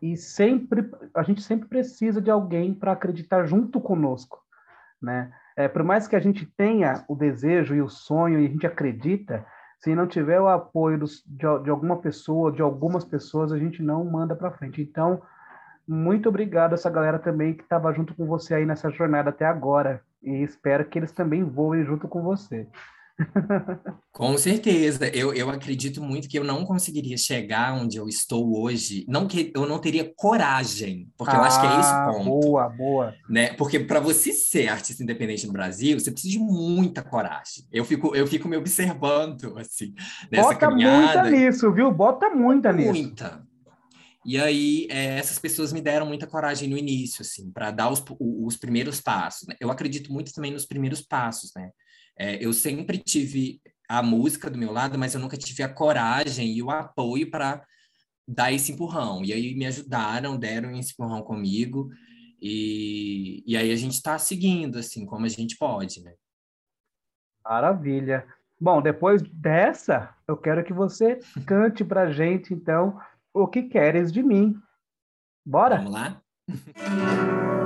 e 0.00 0.16
sempre 0.16 0.90
a 1.14 1.22
gente 1.22 1.40
sempre 1.40 1.68
precisa 1.68 2.20
de 2.20 2.30
alguém 2.30 2.74
para 2.74 2.92
acreditar 2.92 3.44
junto 3.44 3.80
conosco, 3.80 4.42
né? 5.00 5.32
É, 5.56 5.68
por 5.68 5.84
mais 5.84 6.08
que 6.08 6.16
a 6.16 6.20
gente 6.20 6.46
tenha 6.46 7.04
o 7.06 7.14
desejo 7.14 7.74
e 7.74 7.82
o 7.82 7.88
sonho 7.88 8.40
e 8.40 8.46
a 8.46 8.48
gente 8.48 8.66
acredita, 8.66 9.46
se 9.82 9.94
não 9.96 10.06
tiver 10.06 10.40
o 10.40 10.48
apoio 10.48 10.98
dos, 10.98 11.24
de, 11.26 11.46
de 11.64 11.70
alguma 11.70 11.96
pessoa, 11.96 12.52
de 12.52 12.62
algumas 12.62 13.04
pessoas, 13.04 13.50
a 13.50 13.58
gente 13.58 13.82
não 13.82 14.04
manda 14.04 14.36
para 14.36 14.52
frente. 14.52 14.80
Então, 14.80 15.20
muito 15.86 16.28
obrigado 16.28 16.72
a 16.72 16.74
essa 16.74 16.88
galera 16.88 17.18
também 17.18 17.54
que 17.54 17.64
estava 17.64 17.92
junto 17.92 18.14
com 18.14 18.24
você 18.24 18.54
aí 18.54 18.64
nessa 18.64 18.90
jornada 18.90 19.30
até 19.30 19.44
agora. 19.44 20.00
e 20.22 20.42
espero 20.44 20.84
que 20.84 20.98
eles 20.98 21.10
também 21.10 21.42
voem 21.42 21.84
junto 21.84 22.06
com 22.06 22.22
você. 22.22 22.68
Com 24.12 24.36
certeza, 24.36 25.08
eu, 25.08 25.32
eu 25.32 25.48
acredito 25.50 26.02
muito 26.02 26.28
que 26.28 26.38
eu 26.38 26.44
não 26.44 26.64
conseguiria 26.64 27.16
chegar 27.16 27.74
onde 27.74 27.96
eu 27.96 28.08
estou 28.08 28.60
hoje, 28.60 29.04
não 29.08 29.26
que 29.26 29.52
eu 29.54 29.66
não 29.66 29.78
teria 29.78 30.12
coragem, 30.16 31.08
porque 31.16 31.34
ah, 31.34 31.38
eu 31.38 31.44
acho 31.44 31.60
que 31.60 31.66
é 31.66 31.80
esse 31.80 31.90
o 31.90 31.94
ah, 31.94 32.12
ponto. 32.12 32.24
Boa, 32.24 32.68
boa. 32.68 33.14
Né? 33.28 33.52
Porque 33.54 33.80
para 33.80 34.00
você 34.00 34.32
ser 34.32 34.68
artista 34.68 35.02
independente 35.02 35.46
no 35.46 35.52
Brasil, 35.52 35.98
você 35.98 36.10
precisa 36.10 36.32
de 36.32 36.38
muita 36.38 37.02
coragem. 37.02 37.64
Eu 37.72 37.84
fico, 37.84 38.14
eu 38.14 38.26
fico 38.26 38.48
me 38.48 38.56
observando 38.56 39.58
assim 39.58 39.94
nessa 40.30 40.48
Bota 40.48 40.58
caminhada. 40.58 41.22
muita 41.22 41.30
nisso, 41.30 41.72
viu? 41.72 41.90
Bota 41.90 42.30
muita 42.30 42.72
nisso. 42.72 42.92
Muita. 42.92 43.42
E 44.24 44.38
aí, 44.38 44.86
é, 44.88 45.18
essas 45.18 45.38
pessoas 45.38 45.72
me 45.72 45.80
deram 45.80 46.06
muita 46.06 46.28
coragem 46.28 46.68
no 46.68 46.78
início, 46.78 47.22
assim, 47.22 47.50
para 47.50 47.72
dar 47.72 47.90
os, 47.90 48.02
os 48.20 48.56
primeiros 48.56 49.00
passos. 49.00 49.48
Né? 49.48 49.56
Eu 49.58 49.70
acredito 49.70 50.12
muito 50.12 50.32
também 50.32 50.52
nos 50.52 50.64
primeiros 50.64 51.02
passos, 51.02 51.50
né? 51.56 51.70
É, 52.22 52.38
eu 52.40 52.52
sempre 52.52 52.98
tive 52.98 53.60
a 53.88 54.00
música 54.00 54.48
do 54.48 54.56
meu 54.56 54.70
lado, 54.70 54.96
mas 54.96 55.12
eu 55.12 55.20
nunca 55.20 55.36
tive 55.36 55.60
a 55.64 55.68
coragem 55.68 56.52
e 56.52 56.62
o 56.62 56.70
apoio 56.70 57.28
para 57.28 57.66
dar 58.26 58.52
esse 58.52 58.70
empurrão. 58.70 59.24
E 59.24 59.32
aí 59.32 59.56
me 59.56 59.66
ajudaram, 59.66 60.38
deram 60.38 60.70
esse 60.78 60.92
empurrão 60.92 61.20
comigo. 61.22 61.90
E, 62.40 63.42
e 63.44 63.56
aí 63.56 63.72
a 63.72 63.76
gente 63.76 63.94
está 63.94 64.20
seguindo, 64.20 64.78
assim, 64.78 65.04
como 65.04 65.26
a 65.26 65.28
gente 65.28 65.56
pode, 65.58 66.00
né? 66.00 66.14
Maravilha. 67.44 68.24
Bom, 68.60 68.80
depois 68.80 69.20
dessa, 69.20 70.14
eu 70.28 70.36
quero 70.36 70.62
que 70.62 70.72
você 70.72 71.18
cante 71.44 71.84
pra 71.84 72.12
gente, 72.12 72.54
então, 72.54 73.00
o 73.34 73.48
que 73.48 73.64
queres 73.64 74.12
de 74.12 74.22
mim. 74.22 74.54
Bora? 75.44 75.78
Vamos 75.78 75.92
lá? 75.92 76.22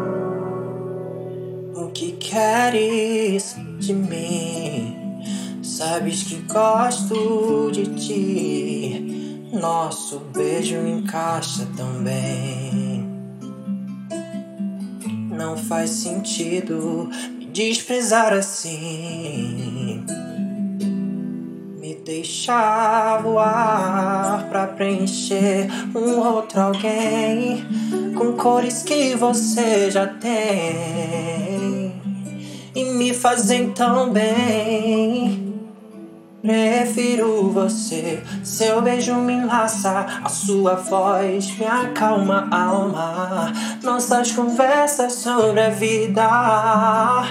que 1.96 2.12
queres 2.12 3.56
de 3.78 3.94
mim? 3.94 5.22
Sabes 5.62 6.24
que 6.24 6.36
gosto 6.42 7.70
de 7.72 7.86
ti. 7.94 9.48
Nosso 9.50 10.20
beijo 10.34 10.76
encaixa 10.76 11.66
tão 11.74 11.90
bem. 12.02 13.08
Não 15.30 15.56
faz 15.56 15.88
sentido 15.88 17.08
me 17.38 17.46
desprezar 17.46 18.34
assim. 18.34 20.04
Me 21.80 21.94
deixar 22.04 23.22
voar 23.22 24.46
pra 24.50 24.66
preencher 24.66 25.66
um 25.94 26.18
outro 26.18 26.60
alguém 26.60 27.64
com 28.14 28.34
cores 28.34 28.82
que 28.82 29.14
você 29.14 29.90
já 29.90 30.06
tem 30.06 31.55
e 32.76 32.84
me 32.84 33.14
fazem 33.14 33.70
tão 33.70 34.10
bem. 34.10 35.54
Prefiro 36.42 37.50
você, 37.50 38.22
seu 38.44 38.82
beijo 38.82 39.14
me 39.14 39.32
enlaça, 39.32 40.06
a 40.22 40.28
sua 40.28 40.74
voz 40.74 41.58
me 41.58 41.64
acalma 41.64 42.46
a 42.50 42.62
alma. 42.64 43.52
Nossas 43.82 44.30
conversas 44.30 45.14
sobre 45.14 45.60
a 45.60 45.70
vida 45.70 47.24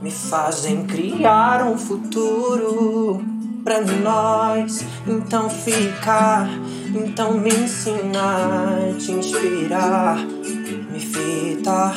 me 0.00 0.10
fazem 0.10 0.86
criar 0.86 1.62
um 1.64 1.76
futuro 1.76 3.22
pra 3.62 3.82
nós. 3.82 4.82
Então 5.06 5.50
fica 5.50 6.48
então 6.94 7.34
me 7.34 7.50
ensina, 7.50 8.94
te 8.98 9.12
inspirar, 9.12 10.16
me 10.90 10.98
fita, 10.98 11.92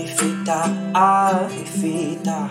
me 0.00 0.06
fita, 0.06 0.62
ah, 0.94 1.46
me 1.50 1.64
fita, 1.64 2.50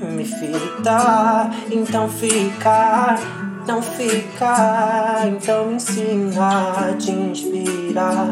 me 0.00 0.24
fita. 0.24 1.50
Então 1.70 2.08
fica, 2.08 3.18
então 3.62 3.82
fica, 3.82 5.26
então 5.26 5.66
me 5.66 5.74
ensina, 5.74 6.96
te 6.98 7.10
inspirar, 7.10 8.26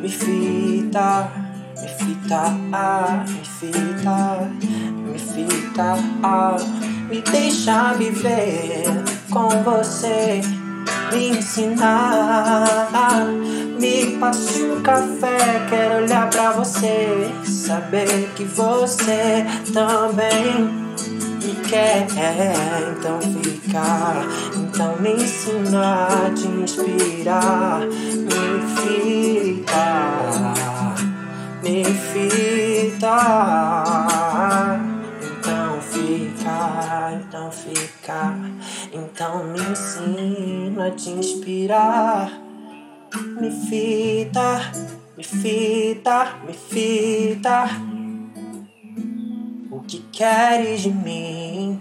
me 0.00 0.08
fita, 0.08 1.32
me 1.80 1.88
fita, 1.88 2.42
ah, 2.72 3.24
me 3.26 3.44
fita, 3.44 4.50
me 4.94 5.18
fita, 5.18 5.96
ah, 6.22 6.56
me 7.10 7.20
deixa 7.22 7.94
viver 7.94 8.84
com 9.30 9.48
você 9.64 10.40
me 11.10 11.30
ensinar. 11.30 12.78
Me 13.78 14.18
passe 14.18 14.62
um 14.64 14.82
café, 14.82 15.66
quero 15.70 16.02
olhar 16.02 16.28
pra 16.30 16.50
você, 16.50 17.30
saber 17.44 18.28
que 18.34 18.42
você 18.44 19.46
também 19.72 20.64
me 20.64 21.54
quer. 21.68 22.06
Então 22.90 23.20
fica, 23.20 24.26
então 24.56 24.96
me 25.00 25.12
ensina, 25.12 26.08
te 26.34 26.48
inspirar, 26.48 27.80
me 27.86 28.60
fita, 28.82 29.84
me 31.62 31.84
fita. 31.84 33.18
Então 35.22 35.80
fica, 35.82 37.12
então 37.12 37.50
fica. 37.52 38.34
Então 38.92 39.44
me 39.44 39.60
ensina 39.60 40.88
a 40.88 40.90
te 40.90 41.10
inspirar. 41.10 42.47
Me 43.40 43.50
fita, 43.50 44.72
me 45.16 45.22
fita, 45.24 46.38
me 46.46 46.52
fita. 46.52 47.68
O 49.70 49.80
que 49.80 49.98
queres 50.12 50.82
de 50.82 50.90
mim? 50.90 51.78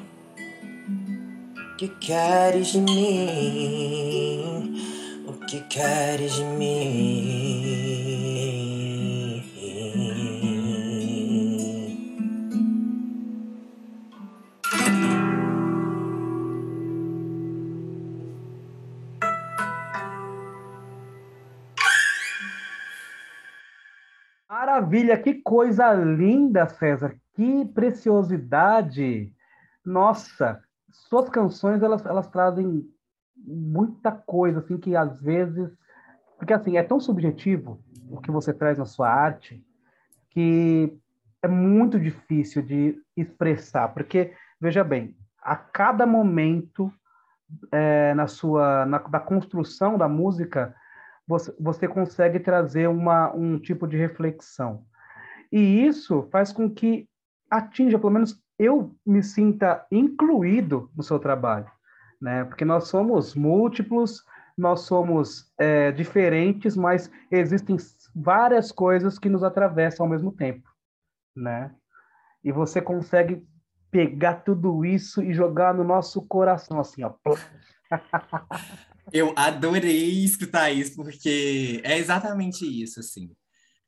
O 1.74 1.78
que 1.78 1.88
queres 1.88 2.74
de 2.74 2.82
mim? 2.82 4.16
O 5.28 5.34
que 5.46 5.60
queres 5.62 6.38
de 6.38 6.44
mim? 6.44 7.47
Maravilha, 25.08 25.18
que 25.18 25.36
coisa 25.36 25.94
linda, 25.94 26.68
César, 26.68 27.16
que 27.34 27.66
preciosidade. 27.66 29.34
Nossa, 29.86 30.62
suas 30.92 31.30
canções 31.30 31.82
elas, 31.82 32.06
elas 32.06 32.28
trazem 32.28 32.84
muita 33.38 34.12
coisa 34.12 34.60
assim 34.60 34.78
que 34.78 34.96
às 34.96 35.22
vezes, 35.22 35.72
porque 36.38 36.54
assim, 36.54 36.78
é 36.78 36.84
tão 36.84 37.00
subjetivo 37.00 37.82
o 38.10 38.20
que 38.20 38.32
você 38.32 38.54
traz 38.54 38.78
na 38.78 38.86
sua 38.86 39.10
arte 39.10 39.64
que 40.32 40.94
é 41.42 41.48
muito 41.48 42.00
difícil 42.00 42.62
de 42.62 43.02
expressar, 43.16 43.88
porque 43.90 44.34
veja 44.60 44.84
bem, 44.84 45.16
a 45.42 45.56
cada 45.56 46.06
momento 46.06 46.92
é, 47.72 48.14
na 48.14 48.28
sua 48.28 48.86
na, 48.86 48.98
da 48.98 49.20
construção 49.20 49.98
da 49.98 50.10
música 50.10 50.76
você, 51.26 51.54
você 51.60 51.88
consegue 51.88 52.40
trazer 52.40 52.88
uma, 52.88 53.34
um 53.34 53.58
tipo 53.58 53.88
de 53.88 53.98
reflexão. 53.98 54.86
E 55.52 55.86
isso 55.86 56.28
faz 56.32 56.52
com 56.52 56.70
que 56.70 57.08
atinja, 57.50 57.98
pelo 57.98 58.14
menos 58.14 58.42
eu 58.60 58.96
me 59.06 59.24
sinta 59.24 59.86
incluído 59.92 60.90
no 60.96 61.04
seu 61.04 61.20
trabalho, 61.20 61.70
né? 62.22 62.44
Porque 62.46 62.66
nós 62.66 62.88
somos 62.88 63.36
múltiplos, 63.36 64.24
nós 64.58 64.82
somos 64.82 65.52
é, 65.58 65.92
diferentes, 65.92 66.76
mas 66.76 67.12
existem 67.32 67.78
várias 68.16 68.72
coisas 68.72 69.20
que 69.20 69.30
nos 69.30 69.44
atravessam 69.44 70.06
ao 70.06 70.10
mesmo 70.10 70.32
tempo, 70.32 70.68
né? 71.36 71.74
E 72.44 72.52
você 72.52 72.82
consegue 72.82 73.46
pegar 73.92 74.36
tudo 74.44 74.84
isso 74.84 75.22
e 75.22 75.34
jogar 75.34 75.74
no 75.74 75.84
nosso 75.84 76.22
coração, 76.24 76.80
assim, 76.80 77.04
ó. 77.04 77.14
Eu 79.14 79.34
adorei 79.38 80.24
escutar 80.26 80.70
isso, 80.70 80.96
porque 80.96 81.82
é 81.84 81.98
exatamente 81.98 82.66
isso, 82.66 83.00
assim. 83.00 83.32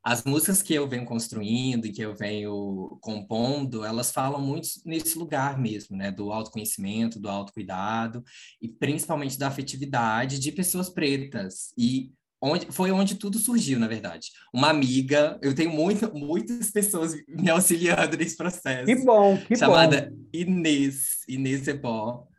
As 0.04 0.24
músicas 0.24 0.62
que 0.62 0.74
eu 0.74 0.88
venho 0.88 1.06
construindo 1.06 1.86
e 1.86 1.92
que 1.92 2.02
eu 2.02 2.16
venho 2.16 2.98
compondo, 3.02 3.84
elas 3.84 4.12
falam 4.12 4.42
muito 4.42 4.70
nesse 4.86 5.18
lugar 5.18 5.60
mesmo, 5.60 5.98
né? 5.98 6.12
Do 6.12 6.32
autoconhecimento, 6.32 7.20
do 7.20 7.30
autocuidado 7.30 8.24
e 8.62 8.68
principalmente 8.68 9.38
da 9.38 9.48
afetividade 9.48 10.40
de 10.40 10.52
pessoas 10.52 10.90
pretas. 10.90 11.74
E 11.78 12.12
onde, 12.42 12.68
foi 12.72 12.92
onde 12.92 13.16
tudo 13.16 13.38
surgiu, 13.38 13.78
na 13.78 13.88
verdade. 13.88 14.30
Uma 14.54 14.70
amiga, 14.70 15.38
eu 15.42 15.54
tenho 15.54 15.72
muito, 15.72 16.14
muitas 16.14 16.72
pessoas 16.72 17.14
me 17.28 17.50
auxiliando 17.50 18.16
nesse 18.16 18.38
processo. 18.38 18.86
Que 18.86 18.96
bom, 19.04 19.38
que 19.38 19.56
chamada 19.56 19.98
bom. 19.98 20.04
Chamada 20.04 20.18
Inês, 20.34 21.20
Inês 21.28 21.68
Ebó 21.68 22.30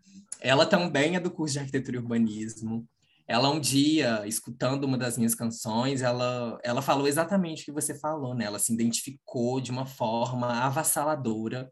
ela 0.41 0.67
também 0.67 1.17
é 1.17 1.21
do 1.21 1.31
curso 1.31 1.55
de 1.55 1.59
arquitetura 1.61 1.97
e 1.97 2.01
urbanismo. 2.01 2.87
Ela 3.31 3.49
um 3.49 3.61
dia, 3.61 4.27
escutando 4.27 4.83
uma 4.83 4.99
das 4.99 5.17
minhas 5.17 5.37
canções, 5.37 6.03
ela, 6.03 6.59
ela 6.65 6.83
falou 6.83 7.07
exatamente 7.07 7.63
o 7.63 7.65
que 7.67 7.71
você 7.71 7.95
falou, 7.95 8.35
né? 8.35 8.45
Ela 8.45 8.59
se 8.59 8.75
identificou 8.75 9.61
de 9.61 9.71
uma 9.71 9.87
forma 9.87 10.49
avassaladora 10.49 11.71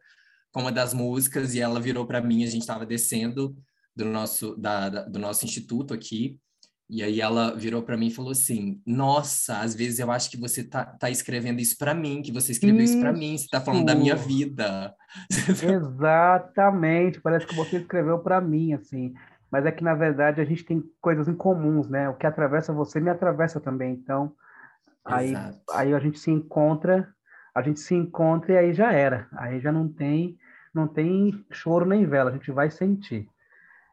com 0.52 0.60
uma 0.60 0.70
das 0.70 0.94
músicas 0.94 1.56
e 1.56 1.60
ela 1.60 1.80
virou 1.80 2.06
para 2.06 2.22
mim, 2.22 2.44
a 2.44 2.46
gente 2.46 2.60
estava 2.60 2.86
descendo 2.86 3.56
do 3.94 4.04
nosso, 4.04 4.54
da, 4.54 4.88
da, 4.88 5.02
do 5.06 5.18
nosso 5.18 5.44
instituto 5.44 5.92
aqui, 5.92 6.38
e 6.88 7.02
aí 7.02 7.20
ela 7.20 7.56
virou 7.56 7.82
para 7.82 7.96
mim 7.96 8.06
e 8.06 8.14
falou 8.14 8.30
assim: 8.30 8.80
Nossa, 8.86 9.58
às 9.58 9.74
vezes 9.74 9.98
eu 9.98 10.12
acho 10.12 10.30
que 10.30 10.36
você 10.36 10.62
tá, 10.62 10.84
tá 10.86 11.10
escrevendo 11.10 11.60
isso 11.60 11.76
para 11.76 11.92
mim, 11.92 12.22
que 12.22 12.30
você 12.30 12.52
escreveu 12.52 12.84
isso, 12.84 12.92
isso 12.92 13.02
para 13.02 13.12
mim, 13.12 13.36
você 13.36 13.48
tá 13.50 13.60
falando 13.60 13.84
da 13.84 13.96
minha 13.96 14.14
vida. 14.14 14.94
Exatamente, 15.60 17.20
parece 17.20 17.46
que 17.48 17.56
você 17.56 17.78
escreveu 17.78 18.20
para 18.20 18.40
mim, 18.40 18.74
assim. 18.74 19.12
Mas 19.50 19.64
é 19.64 19.73
que 19.73 19.83
na 19.83 19.95
verdade 19.95 20.40
a 20.40 20.45
gente 20.45 20.64
tem 20.64 20.83
coisas 21.00 21.28
em 21.28 21.35
comuns, 21.35 21.88
né? 21.88 22.09
O 22.09 22.14
que 22.14 22.26
atravessa 22.26 22.73
você 22.73 23.00
me 23.00 23.11
atravessa 23.11 23.61
também. 23.61 23.93
Então, 23.93 24.33
aí, 25.05 25.33
aí 25.71 25.95
a 25.95 25.99
gente 25.99 26.19
se 26.19 26.31
encontra, 26.31 27.09
a 27.55 27.62
gente 27.62 27.81
se 27.81 27.95
encontra 27.95 28.52
e 28.52 28.59
aí 28.59 28.75
já 28.75 28.93
era. 28.93 29.26
Aí 29.33 29.61
já 29.61 29.73
não 29.73 29.88
tem, 29.88 30.38
não 30.75 30.87
tem 30.87 31.45
choro 31.50 31.87
nem 31.87 32.07
vela, 32.07 32.31
a 32.31 32.33
gente 32.33 32.50
vai 32.50 32.71
sentir. 32.71 33.28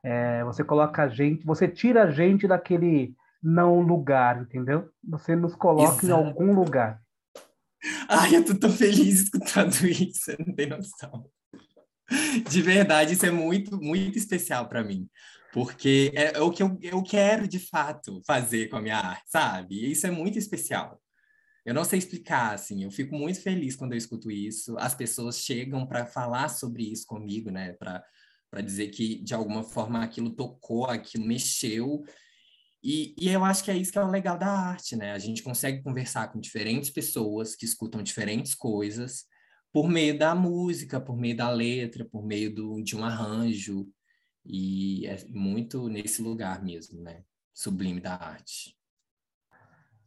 É, 0.04 0.44
você 0.44 0.64
coloca 0.64 1.04
a 1.04 1.08
gente, 1.08 1.46
você 1.46 1.68
tira 1.68 2.04
a 2.04 2.12
gente 2.12 2.48
daquele 2.48 3.16
não 3.42 3.80
lugar, 3.82 4.42
entendeu? 4.42 4.90
Você 5.04 5.36
nos 5.36 5.56
coloca 5.56 6.04
Exato. 6.04 6.08
em 6.08 6.12
algum 6.12 6.54
lugar. 6.54 7.02
Ai, 8.10 8.36
eu 8.36 8.46
tô 8.46 8.56
tão 8.56 8.72
feliz 8.72 9.22
escutando 9.22 9.74
isso, 9.88 10.20
você 10.24 10.38
não 10.40 10.54
tem 10.54 10.68
noção. 10.68 11.30
De 12.50 12.62
verdade, 12.62 13.14
isso 13.14 13.26
é 13.26 13.32
muito, 13.32 13.80
muito 13.82 14.18
especial 14.18 14.68
para 14.68 14.84
mim, 14.84 15.10
porque 15.56 16.12
é, 16.14 16.38
é, 16.38 16.42
o 16.42 16.52
que 16.52 16.62
eu, 16.62 16.78
eu 16.82 17.02
quero 17.02 17.48
de 17.48 17.60
fato 17.60 18.22
fazer 18.28 18.68
com 18.68 18.76
a 18.76 18.82
minha 18.82 18.98
arte, 18.98 19.24
sabe? 19.28 19.76
E 19.76 19.92
isso 19.94 20.06
é 20.06 20.12
muito 20.12 20.38
especial. 20.38 21.02
Eu 21.66 21.74
não 21.74 21.86
sei 21.86 21.98
explicar, 21.98 22.54
assim, 22.54 22.84
eu 22.84 22.92
fico 22.92 23.16
muito 23.16 23.40
feliz 23.40 23.74
quando 23.74 23.94
eu 23.94 23.98
escuto 23.98 24.30
isso. 24.30 24.78
As 24.78 24.94
pessoas 24.94 25.40
chegam 25.40 25.88
para 25.88 26.06
falar 26.06 26.50
sobre 26.50 26.84
isso 26.84 27.08
comigo, 27.08 27.50
né? 27.50 27.72
Para 27.72 28.04
dizer 28.62 28.90
que 28.90 29.24
de 29.24 29.34
alguma 29.34 29.64
forma 29.64 30.04
aquilo 30.04 30.30
tocou, 30.30 30.88
aquilo 30.88 31.26
mexeu. 31.26 32.04
E, 32.84 33.16
e 33.18 33.30
eu 33.30 33.46
acho 33.46 33.64
que 33.64 33.72
é 33.72 33.78
isso 33.78 33.94
que 33.94 33.98
é 33.98 34.04
o 34.04 34.12
legal 34.12 34.38
da 34.38 34.52
arte, 34.52 34.98
né? 34.98 35.14
A 35.14 35.20
gente 35.20 35.42
consegue 35.42 35.82
conversar 35.82 36.34
com 36.34 36.40
diferentes 36.42 36.90
pessoas 36.90 37.56
que 37.56 37.64
escutam 37.64 38.04
diferentes 38.04 38.54
coisas 38.54 39.24
por 39.72 39.88
meio 39.88 40.20
da 40.20 40.36
música, 40.36 41.00
por 41.00 41.16
meio 41.16 41.38
da 41.38 41.50
letra, 41.50 42.04
por 42.04 42.26
meio 42.26 42.54
do, 42.54 42.84
de 42.84 42.94
um 42.94 43.06
arranjo. 43.06 43.88
E 44.46 45.08
é 45.08 45.18
muito 45.30 45.90
nesse 45.90 46.22
lugar 46.22 46.64
mesmo, 46.64 47.02
né? 47.02 47.24
Sublime 47.54 48.00
da 48.00 48.14
arte. 48.14 48.78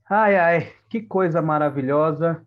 Ai, 0.09 0.37
ai, 0.37 0.73
que 0.89 1.03
coisa 1.03 1.43
maravilhosa. 1.43 2.47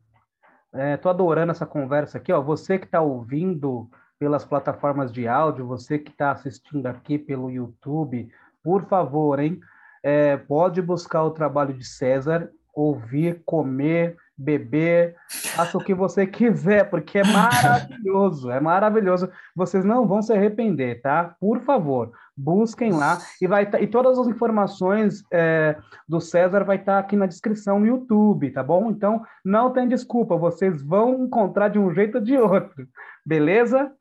É, 0.74 0.95
tô 0.98 1.10
adorando 1.10 1.51
essa 1.51 1.65
conversa 1.65 2.17
aqui, 2.17 2.31
ó. 2.31 2.41
Você 2.41 2.79
que 2.79 2.86
está 2.86 3.01
ouvindo 3.01 3.89
pelas 4.17 4.45
plataformas 4.45 5.12
de 5.12 5.27
áudio, 5.27 5.67
você 5.67 6.00
que 6.00 6.12
está 6.12 6.31
assistindo 6.31 6.88
aqui 6.88 7.17
pelo 7.17 7.51
YouTube, 7.51 8.31
por 8.63 8.88
favor, 8.88 9.39
hein? 9.39 9.60
É, 10.03 10.38
pode 10.38 10.81
buscar 10.81 11.24
o 11.24 11.31
trabalho 11.31 11.74
de 11.74 11.83
César, 11.83 12.50
ouvir, 12.74 13.43
comer, 13.45 14.15
beber, 14.41 15.15
faça 15.55 15.77
o 15.77 15.83
que 15.83 15.93
você 15.93 16.25
quiser, 16.25 16.89
porque 16.89 17.19
é 17.19 17.24
maravilhoso, 17.24 18.50
é 18.50 18.60
maravilhoso. 18.60 19.29
Vocês 19.55 19.86
não 19.86 20.07
vão 20.07 20.21
se 20.21 20.33
arrepender, 20.33 21.01
tá? 21.01 21.36
Por 21.39 21.62
favor, 21.62 22.12
busquem 22.36 22.91
lá 22.91 23.19
e 23.41 23.48
vai 23.48 23.69
tá, 23.69 23.79
e 23.79 23.88
todas 23.88 24.17
as 24.17 24.27
informações 24.27 25.24
é, 25.31 25.77
do 26.07 26.19
César 26.19 26.63
vai 26.63 26.77
estar 26.77 26.93
tá 26.93 27.00
aqui 27.00 27.15
na 27.15 27.25
descrição 27.25 27.79
no 27.79 27.85
YouTube, 27.85 28.51
tá 28.51 28.63
bom? 28.63 28.89
Então 28.89 29.24
não 29.46 29.72
tem 29.72 29.87
desculpa, 29.87 30.35
vocês 30.35 30.81
vão 30.81 31.25
encontrar 31.25 31.70
de 31.70 31.77
um 31.77 31.94
jeito 31.94 32.15
ou 32.15 32.24
de 32.24 32.37
outro. 32.37 32.87
Beleza? 33.25 33.92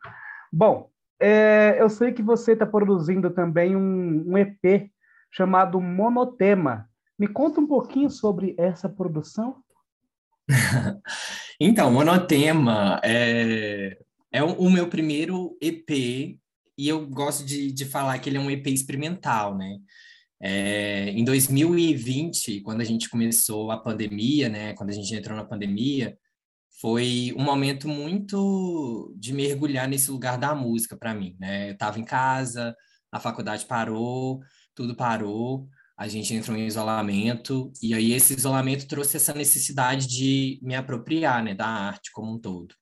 Bom, 0.53 0.89
é, 1.21 1.77
eu 1.79 1.91
sei 1.91 2.13
que 2.13 2.23
você 2.23 2.53
está 2.53 2.65
produzindo 2.65 3.31
também 3.31 3.77
um, 3.77 4.25
um, 4.27 4.39
EP 4.39 4.91
chamado 5.31 5.79
Monotema. 5.81 6.89
Me 7.19 7.29
conta 7.29 7.61
um 7.61 7.67
pouquinho 7.67 8.09
sobre 8.09 8.55
essa 8.59 8.89
produção. 8.89 9.57
então, 11.61 11.91
Monotema 11.91 13.01
é, 13.05 13.97
é 14.33 14.43
o, 14.43 14.53
o, 14.53 14.71
meu 14.71 14.89
primeiro 14.89 15.57
EP 15.61 15.91
e 16.77 16.89
eu 16.89 17.07
gosto 17.07 17.45
de, 17.45 17.73
de 17.73 17.85
falar 17.85 18.19
que 18.19 18.29
ele 18.29 18.37
é 18.37 18.41
um 18.41 18.51
EP 18.51 18.67
experimental, 18.69 19.57
né? 19.57 19.79
É, 20.43 21.11
em 21.11 21.23
2020, 21.23 22.63
quando 22.63 22.81
a 22.81 22.85
gente 22.85 23.11
começou 23.11 23.71
a 23.71 23.79
pandemia, 23.79 24.49
né? 24.49 24.73
Quando 24.75 24.91
a 24.91 24.95
gente 24.95 25.15
entrou 25.15 25.37
na 25.37 25.45
pandemia, 25.45 26.17
foi 26.81 27.35
um 27.37 27.43
momento 27.43 27.87
muito 27.87 29.15
de 29.19 29.35
mergulhar 29.35 29.87
nesse 29.87 30.11
lugar 30.11 30.39
da 30.39 30.55
música 30.55 30.97
para 30.97 31.15
mim, 31.15 31.37
né? 31.39 31.69
Eu 31.69 31.73
estava 31.75 31.99
em 31.99 32.05
casa, 32.05 32.75
a 33.13 33.21
faculdade 33.21 33.67
parou, 33.67 34.41
tudo 34.75 34.97
parou, 34.97 35.69
a 36.01 36.09
gente 36.09 36.33
entrou 36.33 36.57
em 36.57 36.67
isolamento 36.67 37.71
e 37.83 37.93
aí 37.93 38.13
esse 38.15 38.33
isolamento 38.33 38.89
trouxe 38.89 39.19
essa 39.19 39.35
necessidade 39.35 40.07
de 40.07 40.59
me 40.63 40.75
apropriar, 40.75 41.45
né, 41.45 41.55
da 41.55 41.67
arte 41.67 42.11
como 42.11 42.33
um 42.33 42.39
todo. 42.39 42.75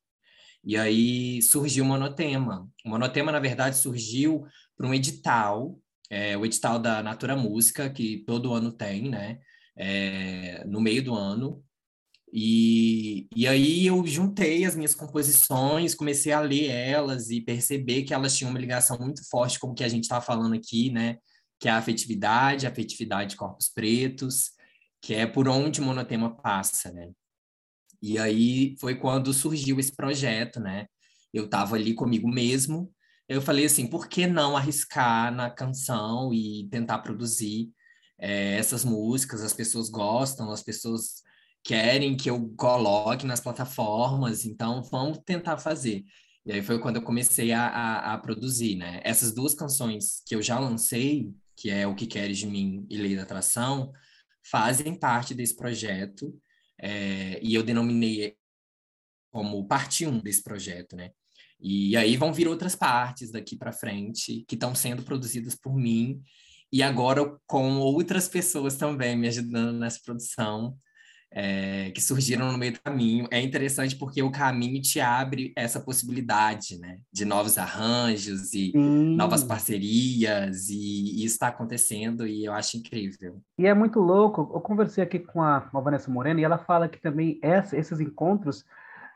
E 0.63 0.77
aí 0.77 1.43
surgiu 1.43 1.83
o 1.83 1.87
Monotema. 1.89 2.71
O 2.87 2.89
Monotema, 2.89 3.33
na 3.33 3.41
verdade, 3.41 3.77
surgiu 3.77 4.47
para 4.77 4.87
um 4.87 4.95
edital, 4.95 5.77
é, 6.09 6.37
o 6.37 6.47
edital 6.47 6.79
da 6.79 7.03
Natura 7.03 7.35
Música, 7.35 7.91
que 7.91 8.19
todo 8.25 8.55
ano 8.55 8.71
tem, 8.71 9.09
né? 9.09 9.41
É, 9.77 10.65
no 10.65 10.81
meio 10.81 11.03
do 11.03 11.13
ano, 11.13 11.61
e, 12.33 13.27
e 13.35 13.49
aí 13.49 13.85
eu 13.85 14.07
juntei 14.07 14.65
as 14.65 14.77
minhas 14.77 14.95
composições, 14.95 15.95
comecei 15.95 16.33
a 16.33 16.41
ler 16.41 16.71
elas 16.71 17.31
e 17.31 17.41
perceber 17.41 18.05
que 18.05 18.15
elas 18.15 18.37
tinham 18.37 18.51
uma 18.51 18.61
ligação 18.61 18.97
muito 18.97 19.29
forte 19.29 19.59
com 19.59 19.69
o 19.69 19.75
que 19.75 19.83
a 19.83 19.89
gente 19.89 20.05
está 20.05 20.21
falando 20.21 20.55
aqui, 20.55 20.91
né? 20.91 21.19
Que 21.59 21.69
é 21.69 21.73
a 21.73 21.79
afetividade, 21.79 22.67
a 22.67 22.71
afetividade 22.71 23.31
de 23.31 23.37
corpos 23.37 23.69
pretos, 23.69 24.53
que 25.01 25.15
é 25.15 25.27
por 25.27 25.49
onde 25.49 25.81
o 25.81 25.85
monotema 25.85 26.35
passa, 26.37 26.93
né? 26.93 27.11
E 28.01 28.19
aí 28.19 28.77
foi 28.81 28.95
quando 28.95 29.33
surgiu 29.33 29.79
esse 29.81 29.95
projeto, 29.95 30.61
né? 30.61 30.87
Eu 31.33 31.47
estava 31.47 31.77
ali 31.77 31.95
comigo 31.95 32.29
mesmo, 32.29 32.93
eu 33.29 33.43
falei 33.43 33.67
assim, 33.67 33.87
por 33.87 34.09
que 34.09 34.27
não 34.27 34.57
arriscar 34.57 35.35
na 35.35 35.51
canção 35.51 36.33
e 36.33 36.67
tentar 36.71 36.99
produzir 37.01 37.71
é, 38.19 38.55
essas 38.57 38.85
músicas? 38.85 39.43
As 39.43 39.53
pessoas 39.53 39.91
gostam, 39.91 40.51
as 40.51 40.63
pessoas 40.63 41.23
querem 41.63 42.17
que 42.17 42.31
eu 42.31 42.49
coloque 42.57 43.27
nas 43.27 43.41
plataformas, 43.41 44.47
então 44.47 44.83
vamos 44.83 45.19
tentar 45.27 45.59
fazer. 45.59 46.05
E 46.47 46.53
aí 46.53 46.63
foi 46.63 46.79
quando 46.79 46.97
eu 46.97 47.03
comecei 47.03 47.53
a, 47.53 47.67
a, 47.67 48.15
a, 48.15 48.19
produzir, 48.19 48.77
né? 48.77 49.03
Essas 49.05 49.35
duas 49.35 49.55
canções 49.55 50.23
que 50.27 50.35
eu 50.35 50.41
já 50.41 50.59
lancei, 50.59 51.31
que 51.59 51.71
é 51.71 51.87
O 51.87 51.95
Que 51.95 52.07
Queres 52.07 52.39
de 52.39 52.47
Mim 52.47 52.87
e 52.89 52.97
Lei 52.97 53.17
da 53.17 53.23
Atração, 53.23 53.93
fazem 54.49 54.95
parte 54.95 55.35
desse 55.35 55.57
projeto, 55.57 56.33
é, 56.81 57.41
e 57.43 57.53
eu 57.53 57.65
denominei 57.65 58.37
como 59.31 59.67
parte 59.67 60.07
1 60.07 60.21
desse 60.21 60.43
projeto, 60.43 60.95
né? 60.95 61.11
E 61.61 61.97
aí 61.97 62.17
vão 62.17 62.33
vir 62.33 62.47
outras 62.47 62.77
partes 62.77 63.33
daqui 63.33 63.57
para 63.57 63.73
frente, 63.73 64.45
que 64.47 64.55
estão 64.55 64.73
sendo 64.75 65.03
produzidas 65.03 65.57
por 65.57 65.75
mim, 65.75 66.23
e 66.73 66.83
agora 66.83 67.37
com 67.47 67.79
outras 67.79 68.29
pessoas 68.29 68.77
também 68.77 69.17
me 69.17 69.27
ajudando 69.27 69.79
nessa 69.79 69.99
produção 70.05 70.79
é, 71.31 71.91
que 71.91 72.01
surgiram 72.01 72.51
no 72.51 72.59
meio 72.59 72.73
do 72.73 72.81
caminho. 72.81 73.27
É 73.31 73.41
interessante 73.41 73.97
porque 73.97 74.23
o 74.23 74.31
caminho 74.31 74.81
te 74.81 75.01
abre 75.01 75.53
essa 75.55 75.81
possibilidade, 75.81 76.79
né? 76.79 76.99
De 77.13 77.25
novos 77.25 77.59
arranjos 77.59 78.55
e 78.55 78.73
Sim. 78.73 79.17
novas 79.17 79.45
parcerias, 79.45 80.69
e, 80.71 81.25
isso 81.25 81.35
está 81.35 81.49
acontecendo 81.49 82.27
e 82.27 82.45
eu 82.45 82.53
acho 82.53 82.77
incrível. 82.77 83.41
E 83.59 83.67
é 83.67 83.75
muito 83.75 84.01
louco. 84.01 84.51
Eu 84.55 84.61
conversei 84.61 85.05
aqui 85.05 85.19
com 85.19 85.43
a, 85.43 85.61
com 85.61 85.79
a 85.79 85.81
Vanessa 85.81 86.11
Moreno 86.11 86.41
e 86.41 86.45
ela 86.45 86.59
fala 86.59 86.89
que 86.89 87.01
também 87.01 87.39
essa, 87.43 87.77
esses 87.77 88.01
encontros 88.01 88.65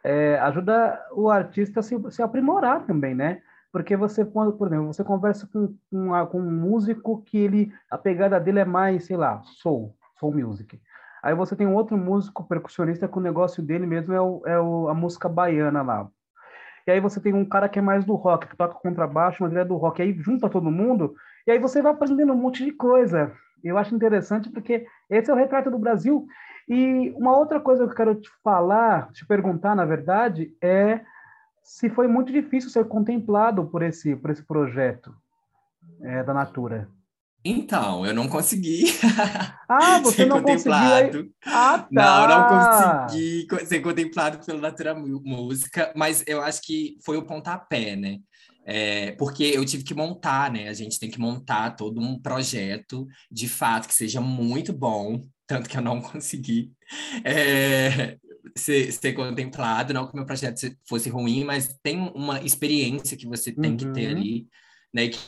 é, 0.04 0.38
ajuda 0.40 1.00
o 1.12 1.30
artista 1.30 1.80
a 1.80 1.82
se, 1.82 1.96
se 2.10 2.22
aprimorar 2.22 2.86
também, 2.86 3.14
né? 3.14 3.40
porque 3.72 3.96
você, 3.96 4.22
quando, 4.22 4.52
por 4.52 4.68
exemplo, 4.68 4.92
você 4.92 5.02
conversa 5.02 5.48
com, 5.50 5.74
com, 5.90 6.26
com, 6.26 6.38
um 6.38 6.50
músico 6.50 7.22
que 7.22 7.38
ele, 7.38 7.72
a 7.90 7.96
pegada 7.96 8.38
dele 8.38 8.58
é 8.58 8.66
mais, 8.66 9.06
sei 9.06 9.16
lá, 9.16 9.40
soul, 9.44 9.96
soul 10.20 10.34
music. 10.34 10.78
Aí 11.22 11.34
você 11.34 11.54
tem 11.54 11.66
um 11.66 11.74
outro 11.74 11.96
músico 11.96 12.44
percussionista 12.44 13.06
que 13.06 13.18
o 13.18 13.22
negócio 13.22 13.62
dele 13.62 13.86
mesmo 13.86 14.12
é, 14.12 14.20
o, 14.20 14.42
é 14.44 14.60
o, 14.60 14.88
a 14.88 14.94
música 14.94 15.28
baiana 15.28 15.82
lá. 15.82 16.08
E 16.86 16.90
aí 16.90 16.98
você 16.98 17.20
tem 17.20 17.32
um 17.32 17.44
cara 17.44 17.68
que 17.68 17.78
é 17.78 17.82
mais 17.82 18.04
do 18.04 18.14
rock, 18.14 18.48
que 18.48 18.56
toca 18.56 18.74
contrabaixo, 18.74 19.42
mas 19.42 19.52
ele 19.52 19.60
é 19.60 19.64
do 19.64 19.76
rock. 19.76 20.02
Aí 20.02 20.12
junta 20.20 20.48
todo 20.48 20.70
mundo, 20.70 21.14
e 21.46 21.52
aí 21.52 21.58
você 21.58 21.80
vai 21.80 21.92
aprendendo 21.92 22.32
um 22.32 22.36
monte 22.36 22.64
de 22.64 22.72
coisa. 22.72 23.32
Eu 23.62 23.78
acho 23.78 23.94
interessante 23.94 24.50
porque 24.50 24.84
esse 25.08 25.30
é 25.30 25.34
o 25.34 25.36
retrato 25.36 25.70
do 25.70 25.78
Brasil. 25.78 26.26
E 26.68 27.10
uma 27.16 27.36
outra 27.36 27.60
coisa 27.60 27.84
que 27.84 27.92
eu 27.92 27.96
quero 27.96 28.14
te 28.16 28.28
falar, 28.42 29.12
te 29.12 29.24
perguntar, 29.24 29.76
na 29.76 29.84
verdade, 29.84 30.56
é 30.60 31.00
se 31.62 31.88
foi 31.88 32.08
muito 32.08 32.32
difícil 32.32 32.70
ser 32.70 32.84
contemplado 32.86 33.64
por 33.66 33.82
esse, 33.82 34.16
por 34.16 34.30
esse 34.30 34.42
projeto 34.42 35.14
é, 36.00 36.24
da 36.24 36.34
Natura. 36.34 36.88
Então, 37.44 38.06
eu 38.06 38.14
não 38.14 38.28
consegui. 38.28 38.84
Ah, 39.68 39.98
você 40.04 40.16
ser 40.18 40.26
não 40.26 40.40
contemplado. 40.40 41.06
conseguiu. 41.06 41.34
Ah, 41.44 41.78
tá. 41.78 41.88
Não, 41.90 42.28
não 42.28 43.08
consegui 43.08 43.66
ser 43.66 43.80
contemplado 43.80 44.44
pela 44.44 44.60
Natura 44.60 44.94
Música, 44.94 45.92
mas 45.96 46.22
eu 46.26 46.40
acho 46.40 46.62
que 46.62 46.96
foi 47.04 47.16
o 47.16 47.26
pontapé, 47.26 47.96
né? 47.96 48.18
É, 48.64 49.12
porque 49.12 49.42
eu 49.42 49.64
tive 49.64 49.82
que 49.82 49.94
montar, 49.94 50.52
né? 50.52 50.68
A 50.68 50.72
gente 50.72 50.98
tem 51.00 51.10
que 51.10 51.18
montar 51.18 51.72
todo 51.72 52.00
um 52.00 52.16
projeto 52.16 53.08
de 53.30 53.48
fato 53.48 53.88
que 53.88 53.94
seja 53.94 54.20
muito 54.20 54.72
bom, 54.72 55.20
tanto 55.46 55.68
que 55.68 55.76
eu 55.76 55.82
não 55.82 56.00
consegui 56.00 56.70
é, 57.24 58.16
ser, 58.56 58.92
ser, 58.92 59.14
contemplado, 59.14 59.92
não 59.92 60.06
que 60.06 60.12
o 60.12 60.16
meu 60.16 60.26
projeto 60.26 60.60
fosse 60.88 61.08
ruim, 61.10 61.42
mas 61.42 61.76
tem 61.82 61.98
uma 62.14 62.40
experiência 62.40 63.16
que 63.16 63.26
você 63.26 63.50
tem 63.50 63.72
uhum. 63.72 63.76
que 63.76 63.92
ter 63.92 64.12
uhum. 64.12 64.16
ali, 64.16 64.46
né? 64.94 65.08
Que 65.08 65.18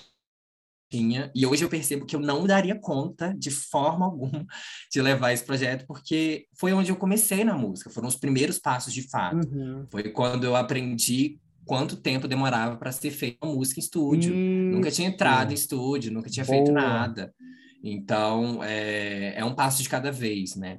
tinha, 0.94 1.30
e 1.34 1.44
hoje 1.44 1.64
eu 1.64 1.68
percebo 1.68 2.06
que 2.06 2.14
eu 2.14 2.20
não 2.20 2.46
daria 2.46 2.78
conta 2.78 3.34
de 3.36 3.50
forma 3.50 4.04
alguma 4.06 4.46
de 4.92 5.02
levar 5.02 5.32
esse 5.32 5.44
projeto, 5.44 5.86
porque 5.86 6.46
foi 6.58 6.72
onde 6.72 6.90
eu 6.90 6.96
comecei 6.96 7.44
na 7.44 7.56
música, 7.56 7.90
foram 7.90 8.08
os 8.08 8.16
primeiros 8.16 8.58
passos 8.58 8.92
de 8.92 9.02
fato. 9.08 9.46
Uhum. 9.48 9.86
Foi 9.90 10.04
quando 10.10 10.44
eu 10.44 10.54
aprendi 10.56 11.38
quanto 11.64 11.96
tempo 11.96 12.28
demorava 12.28 12.76
para 12.76 12.92
ser 12.92 13.10
feita 13.10 13.44
uma 13.44 13.54
música 13.54 13.80
em 13.80 13.82
estúdio. 13.82 14.34
Nunca 14.34 14.90
tinha 14.90 15.08
entrado 15.08 15.50
em 15.50 15.54
estúdio, 15.54 16.12
nunca 16.12 16.30
tinha 16.30 16.44
Boa. 16.44 16.56
feito 16.56 16.72
nada. 16.72 17.34
Então, 17.82 18.62
é, 18.62 19.34
é 19.36 19.44
um 19.44 19.54
passo 19.54 19.82
de 19.82 19.88
cada 19.88 20.12
vez, 20.12 20.54
né? 20.56 20.78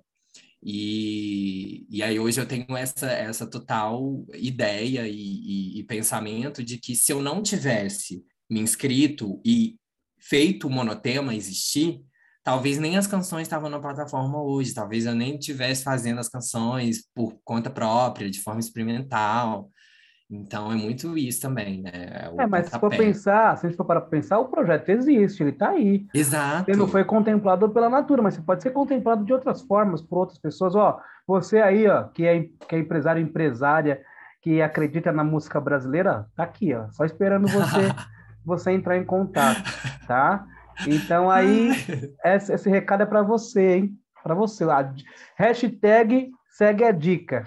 E, 0.63 1.85
e 1.89 2.01
aí 2.01 2.19
hoje 2.19 2.41
eu 2.41 2.45
tenho 2.47 2.75
essa, 2.75 3.07
essa 3.11 3.45
total 3.45 4.25
ideia 4.33 5.07
e, 5.07 5.13
e, 5.15 5.79
e 5.79 5.83
pensamento 5.83 6.63
de 6.63 6.79
que 6.79 6.95
se 6.95 7.11
eu 7.11 7.21
não 7.21 7.43
tivesse 7.43 8.23
me 8.49 8.59
inscrito 8.59 9.39
e 9.45 9.75
feito 10.27 10.67
o 10.67 10.69
monotema 10.69 11.35
existir, 11.35 12.01
talvez 12.43 12.77
nem 12.77 12.97
as 12.97 13.07
canções 13.07 13.43
estavam 13.43 13.69
na 13.69 13.79
plataforma 13.79 14.41
hoje, 14.41 14.73
talvez 14.73 15.05
eu 15.05 15.15
nem 15.15 15.35
estivesse 15.35 15.83
fazendo 15.83 16.19
as 16.19 16.29
canções 16.29 17.03
por 17.13 17.35
conta 17.43 17.69
própria, 17.69 18.29
de 18.29 18.41
forma 18.41 18.59
experimental. 18.59 19.69
Então 20.29 20.71
é 20.71 20.75
muito 20.75 21.15
isso 21.15 21.39
também, 21.41 21.83
né? 21.83 22.29
O 22.33 22.41
é, 22.41 22.47
mas 22.47 22.67
se 22.67 22.79
for 22.79 22.89
pensar, 22.89 23.55
se 23.57 23.65
a 23.65 23.69
gente 23.69 23.77
for 23.77 23.85
para 23.85 24.01
pensar, 24.01 24.39
o 24.39 24.47
projeto 24.47 24.89
existe, 24.89 25.43
ele 25.43 25.51
está 25.51 25.69
aí. 25.69 26.07
Exato. 26.13 26.69
Ele 26.69 26.77
não 26.77 26.87
foi 26.87 27.03
contemplado 27.03 27.69
pela 27.69 27.89
natura, 27.89 28.23
mas 28.23 28.33
você 28.33 28.41
pode 28.41 28.63
ser 28.63 28.71
contemplado 28.71 29.23
de 29.23 29.31
outras 29.31 29.61
formas, 29.61 30.01
por 30.01 30.17
outras 30.17 30.39
pessoas. 30.39 30.73
Ó, 30.75 30.99
você 31.27 31.59
aí, 31.59 31.87
ó, 31.87 32.05
que 32.05 32.25
é, 32.25 32.41
que 32.67 32.75
é 32.75 32.79
empresário, 32.79 33.21
empresária, 33.21 34.01
que 34.41 34.61
acredita 34.63 35.11
na 35.11 35.23
música 35.23 35.61
brasileira, 35.61 36.27
tá 36.35 36.43
aqui, 36.43 36.73
ó, 36.73 36.87
só 36.91 37.05
esperando 37.05 37.47
você 37.47 37.81
você 38.45 38.71
entrar 38.71 38.97
em 38.97 39.05
contato, 39.05 39.63
tá? 40.07 40.45
Então 40.87 41.29
aí 41.29 41.71
esse, 42.23 42.53
esse 42.53 42.69
recado 42.69 43.03
é 43.03 43.05
para 43.05 43.21
você, 43.21 43.77
hein? 43.77 43.99
Para 44.23 44.35
você. 44.35 44.63
A 44.65 44.93
hashtag 45.37 46.31
segue 46.49 46.83
a 46.83 46.91
dica. 46.91 47.45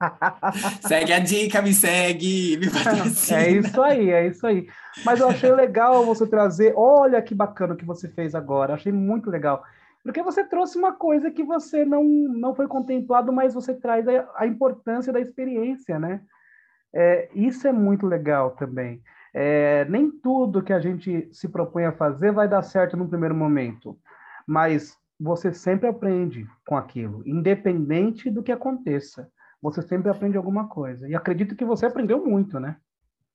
segue 0.86 1.12
a 1.12 1.18
dica, 1.18 1.60
me 1.60 1.74
segue, 1.74 2.56
me 2.56 2.70
patrocina. 2.70 3.40
É 3.40 3.50
isso 3.50 3.82
aí, 3.82 4.10
é 4.10 4.26
isso 4.26 4.46
aí. 4.46 4.68
Mas 5.04 5.20
eu 5.20 5.28
achei 5.28 5.52
legal 5.52 6.04
você 6.04 6.26
trazer. 6.26 6.72
Olha 6.76 7.20
que 7.20 7.34
bacana 7.34 7.74
o 7.74 7.76
que 7.76 7.84
você 7.84 8.08
fez 8.08 8.34
agora. 8.34 8.74
Achei 8.74 8.92
muito 8.92 9.30
legal. 9.30 9.64
Porque 10.02 10.22
você 10.22 10.44
trouxe 10.44 10.78
uma 10.78 10.92
coisa 10.92 11.30
que 11.30 11.42
você 11.42 11.84
não, 11.84 12.04
não 12.04 12.54
foi 12.54 12.68
contemplado, 12.68 13.32
mas 13.32 13.54
você 13.54 13.74
traz 13.74 14.06
a, 14.08 14.28
a 14.36 14.46
importância 14.46 15.12
da 15.12 15.20
experiência, 15.20 15.98
né? 15.98 16.20
É, 16.94 17.28
isso 17.34 17.66
é 17.66 17.72
muito 17.72 18.06
legal 18.06 18.52
também. 18.52 19.02
É, 19.34 19.84
nem 19.86 20.10
tudo 20.10 20.62
que 20.62 20.72
a 20.72 20.80
gente 20.80 21.28
se 21.32 21.48
propõe 21.48 21.84
a 21.84 21.92
fazer 21.92 22.32
vai 22.32 22.48
dar 22.48 22.62
certo 22.62 22.96
no 22.96 23.08
primeiro 23.08 23.34
momento, 23.34 23.98
mas 24.46 24.96
você 25.20 25.52
sempre 25.52 25.88
aprende 25.88 26.46
com 26.66 26.76
aquilo, 26.76 27.22
independente 27.26 28.30
do 28.30 28.42
que 28.42 28.52
aconteça. 28.52 29.28
Você 29.60 29.82
sempre 29.82 30.10
aprende 30.10 30.36
alguma 30.36 30.68
coisa. 30.68 31.08
E 31.08 31.14
acredito 31.14 31.56
que 31.56 31.64
você 31.64 31.86
aprendeu 31.86 32.24
muito, 32.24 32.60
né? 32.60 32.76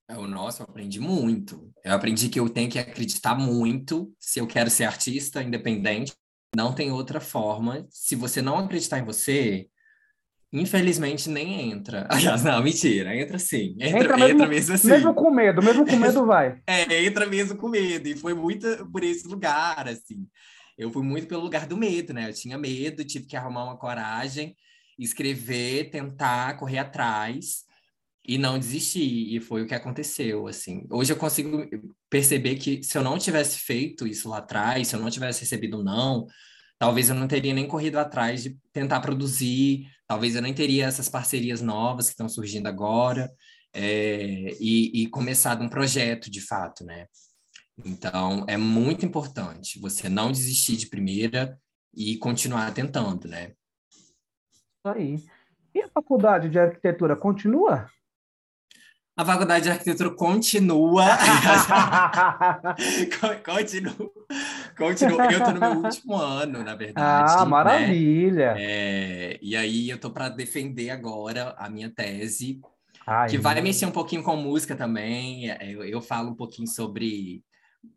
É, 0.07 0.17
o 0.17 0.27
nosso, 0.27 0.61
eu 0.61 0.67
aprendi 0.67 0.99
muito. 0.99 1.69
Eu 1.83 1.93
aprendi 1.93 2.29
que 2.29 2.39
eu 2.39 2.49
tenho 2.49 2.69
que 2.69 2.79
acreditar 2.79 3.35
muito 3.35 4.13
se 4.19 4.39
eu 4.39 4.47
quero 4.47 4.69
ser 4.69 4.85
artista 4.85 5.41
independente. 5.43 6.13
Não 6.55 6.73
tem 6.73 6.91
outra 6.91 7.19
forma. 7.19 7.85
Se 7.89 8.15
você 8.15 8.41
não 8.41 8.57
acreditar 8.57 8.99
em 8.99 9.05
você, 9.05 9.67
Infelizmente 10.53 11.29
nem 11.29 11.71
entra. 11.71 12.05
Aliás, 12.11 12.43
não, 12.43 12.61
mentira, 12.61 13.15
entra 13.15 13.39
sim. 13.39 13.75
Entra, 13.79 13.99
entra, 13.99 14.17
mesmo, 14.17 14.33
entra 14.33 14.47
mesmo 14.47 14.75
assim. 14.75 14.87
Mesmo 14.87 15.13
com 15.15 15.31
medo, 15.31 15.63
mesmo 15.63 15.85
com 15.85 15.95
medo 15.95 16.25
vai. 16.27 16.61
é, 16.67 17.03
entra 17.03 17.25
mesmo 17.25 17.57
com 17.57 17.67
medo. 17.67 18.07
E 18.07 18.15
foi 18.15 18.35
muito 18.35 18.67
por 18.91 19.03
esse 19.03 19.27
lugar, 19.27 19.87
assim. 19.87 20.27
Eu 20.77 20.91
fui 20.91 21.01
muito 21.01 21.27
pelo 21.27 21.41
lugar 21.41 21.65
do 21.65 21.75
medo, 21.75 22.13
né? 22.13 22.29
Eu 22.29 22.33
tinha 22.33 22.57
medo, 22.57 23.03
tive 23.03 23.25
que 23.25 23.35
arrumar 23.35 23.63
uma 23.63 23.77
coragem, 23.77 24.55
escrever, 24.97 25.89
tentar, 25.89 26.55
correr 26.57 26.77
atrás 26.77 27.63
e 28.23 28.37
não 28.37 28.59
desistir. 28.59 29.35
E 29.35 29.39
foi 29.39 29.63
o 29.63 29.67
que 29.67 29.73
aconteceu, 29.73 30.47
assim. 30.47 30.85
Hoje 30.91 31.11
eu 31.13 31.17
consigo 31.17 31.67
perceber 32.11 32.55
que 32.55 32.83
se 32.83 32.95
eu 32.95 33.03
não 33.03 33.17
tivesse 33.17 33.59
feito 33.59 34.05
isso 34.05 34.29
lá 34.29 34.37
atrás, 34.37 34.87
se 34.87 34.95
eu 34.95 34.99
não 34.99 35.09
tivesse 35.09 35.41
recebido 35.41 35.79
um 35.79 35.83
não, 35.83 36.27
talvez 36.79 37.09
eu 37.09 37.15
não 37.15 37.27
teria 37.27 37.53
nem 37.53 37.67
corrido 37.67 37.97
atrás 37.97 38.43
de 38.43 38.57
tentar 38.71 38.99
produzir, 38.99 39.87
talvez 40.07 40.35
eu 40.35 40.41
nem 40.41 40.53
teria 40.53 40.85
essas 40.85 41.09
parcerias 41.09 41.61
novas 41.61 42.07
que 42.07 42.11
estão 42.11 42.29
surgindo 42.29 42.67
agora, 42.67 43.31
é, 43.73 44.55
e, 44.59 45.03
e 45.03 45.07
começado 45.07 45.63
um 45.63 45.69
projeto 45.69 46.29
de 46.29 46.41
fato, 46.41 46.85
né? 46.85 47.07
Então, 47.83 48.45
é 48.47 48.55
muito 48.55 49.05
importante 49.05 49.79
você 49.79 50.07
não 50.07 50.31
desistir 50.31 50.75
de 50.77 50.87
primeira 50.87 51.57
e 51.93 52.17
continuar 52.17 52.71
tentando, 52.73 53.27
né? 53.27 53.53
Aí. 54.85 55.23
E 55.73 55.81
a 55.81 55.89
faculdade 55.89 56.49
de 56.49 56.59
arquitetura 56.59 57.15
continua? 57.15 57.89
A 59.17 59.25
faculdade 59.25 59.63
de 59.63 59.71
arquitetura 59.71 60.13
continua. 60.15 61.05
continua. 63.43 64.11
Continua. 64.77 65.25
Eu 65.25 65.39
estou 65.39 65.53
no 65.53 65.59
meu 65.59 65.83
último 65.83 66.15
ano, 66.15 66.63
na 66.63 66.75
verdade. 66.75 67.33
Ah, 67.33 67.43
né? 67.43 67.49
maravilha! 67.49 68.53
Né? 68.53 68.63
É, 68.63 69.39
e 69.41 69.55
aí 69.55 69.89
eu 69.89 69.95
estou 69.95 70.11
para 70.11 70.29
defender 70.29 70.89
agora 70.89 71.55
a 71.57 71.69
minha 71.69 71.89
tese, 71.89 72.59
Ai, 73.05 73.29
que 73.29 73.37
vai 73.37 73.59
mexer 73.61 73.85
um 73.85 73.91
pouquinho 73.91 74.23
com 74.23 74.35
música 74.35 74.75
também. 74.75 75.49
É, 75.49 75.71
eu, 75.71 75.83
eu 75.83 76.01
falo 76.01 76.31
um 76.31 76.35
pouquinho 76.35 76.67
sobre 76.67 77.43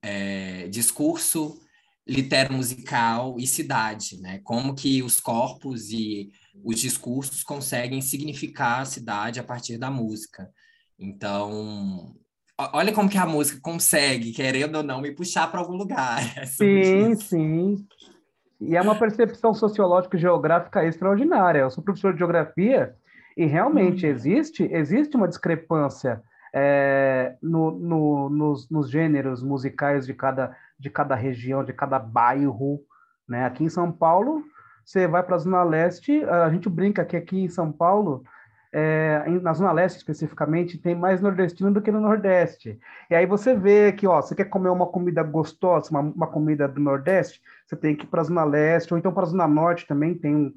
é, 0.03 0.69
discurso 0.69 1.61
litero 2.07 2.55
musical 2.55 3.37
e 3.39 3.47
cidade, 3.47 4.21
né? 4.21 4.41
Como 4.45 4.75
que 4.75 5.03
os 5.03 5.21
corpos 5.21 5.91
e 5.91 6.31
os 6.65 6.79
discursos 6.79 7.43
conseguem 7.43 8.01
significar 8.01 8.83
a 8.83 8.85
cidade 8.85 9.41
a 9.41 9.45
partir 9.45 9.77
da 9.77 9.91
música. 9.91 10.49
Então, 10.99 12.15
olha 12.59 12.93
como 12.93 13.09
que 13.09 13.19
a 13.19 13.27
música 13.27 13.61
consegue, 13.61 14.33
querendo 14.33 14.77
ou 14.77 14.83
não, 14.83 15.01
me 15.01 15.13
puxar 15.13 15.51
para 15.51 15.61
algum 15.61 15.77
lugar. 15.77 16.21
Sim, 16.47 17.15
sim. 17.15 17.87
E 18.61 18.75
é 18.75 18.81
uma 18.81 18.95
percepção 18.95 19.53
sociológica 19.53 20.17
e 20.17 20.21
geográfica 20.21 20.85
extraordinária. 20.85 21.61
Eu 21.61 21.71
sou 21.71 21.85
professor 21.85 22.13
de 22.13 22.19
geografia 22.19 22.95
e 23.37 23.45
realmente 23.45 24.07
hum. 24.07 24.09
existe, 24.09 24.65
existe 24.73 25.15
uma 25.15 25.29
discrepância 25.29 26.23
é, 26.55 27.37
no, 27.43 27.71
no, 27.73 28.31
nos, 28.31 28.71
nos, 28.71 28.91
gêneros 28.91 29.43
musicais 29.43 30.07
de 30.07 30.15
cada, 30.15 30.57
de 30.79 30.89
cada 30.89 31.15
região, 31.15 31.63
de 31.63 31.75
cada 31.75 31.99
bairro. 31.99 32.81
Né? 33.29 33.45
Aqui 33.45 33.65
em 33.65 33.69
São 33.69 33.93
Paulo, 33.93 34.43
você 34.83 35.07
vai 35.07 35.23
para 35.23 35.37
a 35.37 35.39
Zona 35.39 35.63
Leste, 35.63 36.25
a 36.25 36.49
gente 36.49 36.71
brinca 36.71 37.05
que 37.05 37.17
aqui 37.17 37.41
em 37.41 37.49
São 37.51 37.71
Paulo 37.71 38.25
é, 38.79 39.27
na 39.41 39.55
Zona 39.55 39.73
Leste 39.73 39.97
especificamente, 39.97 40.77
tem 40.77 40.95
mais 40.95 41.23
nordestino 41.23 41.73
do 41.73 41.81
que 41.81 41.91
no 41.91 41.99
Nordeste. 41.99 42.79
E 43.09 43.15
aí 43.15 43.25
você 43.25 43.57
vê 43.57 43.91
que, 43.91 44.07
ó, 44.07 44.21
você 44.21 44.35
quer 44.35 44.45
comer 44.45 44.69
uma 44.69 44.87
comida 44.87 45.23
gostosa, 45.23 45.91
uma, 45.91 46.01
uma 46.01 46.27
comida 46.27 46.69
do 46.69 46.79
Nordeste, 46.79 47.41
você 47.65 47.75
tem 47.75 47.97
que 47.97 48.05
ir 48.05 48.09
para 48.09 48.21
a 48.21 48.25
Zona 48.25 48.45
Leste, 48.45 48.93
ou 48.93 48.99
então 48.99 49.15
para 49.15 49.23
a 49.23 49.27
Zona 49.27 49.49
Norte 49.49 49.87
também, 49.87 50.15
tem 50.15 50.37
um, 50.37 50.55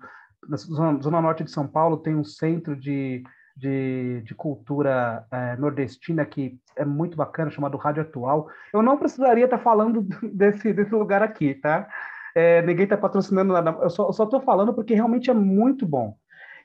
na 0.50 0.58
Zona, 0.58 1.02
Zona, 1.02 1.22
Norte 1.22 1.46
de 1.46 1.52
São 1.52 1.66
Paulo 1.66 1.96
tem 1.96 2.14
um 2.14 2.26
centro 2.26 2.76
de, 2.76 3.24
de, 3.56 4.22
de 4.26 4.36
cultura 4.36 5.26
é, 5.32 5.56
nordestina 5.56 6.26
que 6.26 6.60
é 6.76 6.84
muito 6.84 7.16
bacana, 7.16 7.50
chamado 7.50 7.78
Rádio 7.78 8.02
Atual. 8.02 8.50
Eu 8.74 8.82
não 8.82 8.98
precisaria 8.98 9.46
estar 9.46 9.60
tá 9.60 9.64
falando 9.64 10.06
desse, 10.34 10.74
desse 10.74 10.94
lugar 10.94 11.24
aqui, 11.24 11.54
tá? 11.54 11.88
É, 12.36 12.62
ninguém 12.64 12.84
está 12.84 12.98
patrocinando 12.98 13.54
nada, 13.54 13.78
eu 13.82 13.90
só 13.90 14.10
estou 14.10 14.42
falando 14.42 14.74
porque 14.74 14.94
realmente 14.94 15.30
é 15.30 15.34
muito 15.34 15.88
bom. 15.88 16.18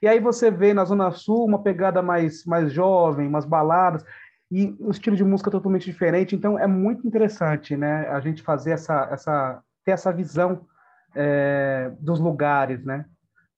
E 0.04 0.06
aí 0.06 0.20
você 0.20 0.50
vê 0.50 0.74
na 0.74 0.84
Zona 0.84 1.10
Sul 1.12 1.46
uma 1.46 1.62
pegada 1.62 2.02
mais, 2.02 2.44
mais 2.44 2.70
jovem, 2.70 3.26
umas 3.26 3.46
baladas, 3.46 4.04
e 4.52 4.76
um 4.78 4.90
estilo 4.90 5.16
de 5.16 5.24
música 5.24 5.50
totalmente 5.50 5.86
diferente. 5.86 6.36
Então 6.36 6.58
é 6.58 6.66
muito 6.66 7.06
interessante, 7.06 7.74
né? 7.74 8.06
A 8.10 8.20
gente 8.20 8.42
fazer 8.42 8.72
essa, 8.72 9.08
essa 9.10 9.62
ter 9.82 9.92
essa 9.92 10.12
visão 10.12 10.66
é, 11.16 11.90
dos 11.98 12.20
lugares, 12.20 12.84
né? 12.84 13.06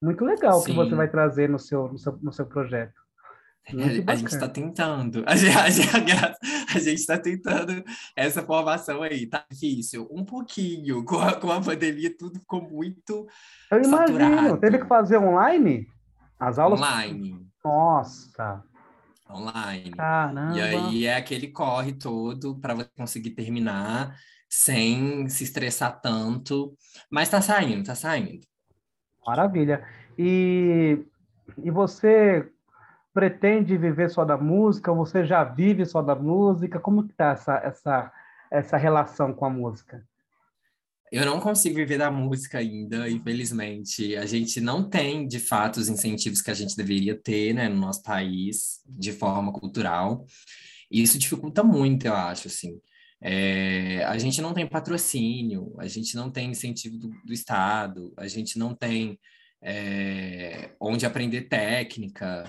Muito 0.01 0.23
legal 0.23 0.61
Sim. 0.61 0.67
que 0.67 0.73
você 0.73 0.95
vai 0.95 1.09
trazer 1.09 1.49
no 1.49 1.59
seu, 1.59 1.89
no 1.89 1.97
seu, 1.97 2.17
no 2.21 2.31
seu 2.31 2.45
projeto. 2.45 2.95
a 4.07 4.15
gente 4.15 4.33
está 4.33 4.47
tentando. 4.47 5.25
A 5.27 5.35
gente, 5.35 5.57
a, 6.73 6.79
gente 6.79 6.93
está 6.93 7.17
tentando 7.17 7.83
essa 8.15 8.41
formação 8.41 9.03
aí. 9.03 9.27
Tá 9.27 9.43
difícil, 9.51 10.07
um 10.09 10.23
pouquinho. 10.23 11.03
Com 11.03 11.19
a, 11.19 11.33
com 11.33 11.51
a 11.51 11.59
pandemia, 11.59 12.15
tudo 12.17 12.39
ficou 12.39 12.61
muito. 12.61 13.27
Eu 13.69 13.83
imagino. 13.83 14.19
Saturado. 14.19 14.57
Teve 14.61 14.77
que 14.77 14.87
fazer 14.87 15.17
online? 15.17 15.85
As 16.39 16.59
aulas? 16.59 16.79
Online. 16.79 17.47
Nossa. 17.63 18.63
Online. 19.29 19.91
Caramba. 19.91 20.57
E 20.57 20.61
aí 20.61 21.05
é 21.05 21.15
aquele 21.15 21.47
corre 21.47 21.93
todo 21.93 22.55
para 22.59 22.73
você 22.73 22.89
conseguir 22.95 23.31
terminar 23.31 24.15
sem 24.49 25.27
se 25.27 25.43
estressar 25.43 25.99
tanto. 25.99 26.75
Mas 27.09 27.29
tá 27.29 27.41
saindo, 27.41 27.85
tá 27.85 27.95
saindo. 27.95 28.45
Maravilha. 29.25 29.85
E, 30.17 31.05
e 31.57 31.69
você 31.71 32.49
pretende 33.13 33.77
viver 33.77 34.09
só 34.09 34.23
da 34.23 34.37
música? 34.37 34.93
Você 34.93 35.25
já 35.25 35.43
vive 35.43 35.85
só 35.85 36.01
da 36.01 36.15
música? 36.15 36.79
Como 36.79 37.07
que 37.07 37.13
tá 37.13 37.31
essa, 37.31 37.55
essa, 37.57 38.11
essa 38.49 38.77
relação 38.77 39.33
com 39.33 39.45
a 39.45 39.49
música? 39.49 40.05
Eu 41.11 41.25
não 41.25 41.39
consigo 41.39 41.75
viver 41.75 41.97
da 41.97 42.11
música 42.11 42.57
ainda, 42.57 43.09
infelizmente. 43.09 44.15
A 44.17 44.25
gente 44.25 44.59
não 44.59 44.89
tem, 44.89 45.25
de 45.25 45.39
fato, 45.39 45.77
os 45.77 45.87
incentivos 45.87 46.41
que 46.41 46.51
a 46.51 46.53
gente 46.53 46.75
deveria 46.75 47.15
ter, 47.15 47.53
né, 47.53 47.69
no 47.69 47.79
nosso 47.79 48.03
país, 48.03 48.81
de 48.85 49.13
forma 49.13 49.53
cultural. 49.53 50.25
E 50.91 51.01
isso 51.01 51.17
dificulta 51.17 51.63
muito, 51.63 52.07
eu 52.07 52.13
acho, 52.13 52.47
assim. 52.47 52.79
É, 53.21 54.03
a 54.05 54.17
gente 54.17 54.41
não 54.41 54.53
tem 54.53 54.67
patrocínio, 54.67 55.73
a 55.79 55.87
gente 55.87 56.15
não 56.15 56.29
tem 56.29 56.51
incentivo 56.51 56.97
do, 56.97 57.09
do 57.25 57.33
Estado, 57.33 58.13
a 58.17 58.27
gente 58.27 58.59
não 58.59 58.75
tem 58.75 59.17
é, 59.61 60.71
onde 60.79 61.05
aprender 61.05 61.43
técnica, 61.43 62.43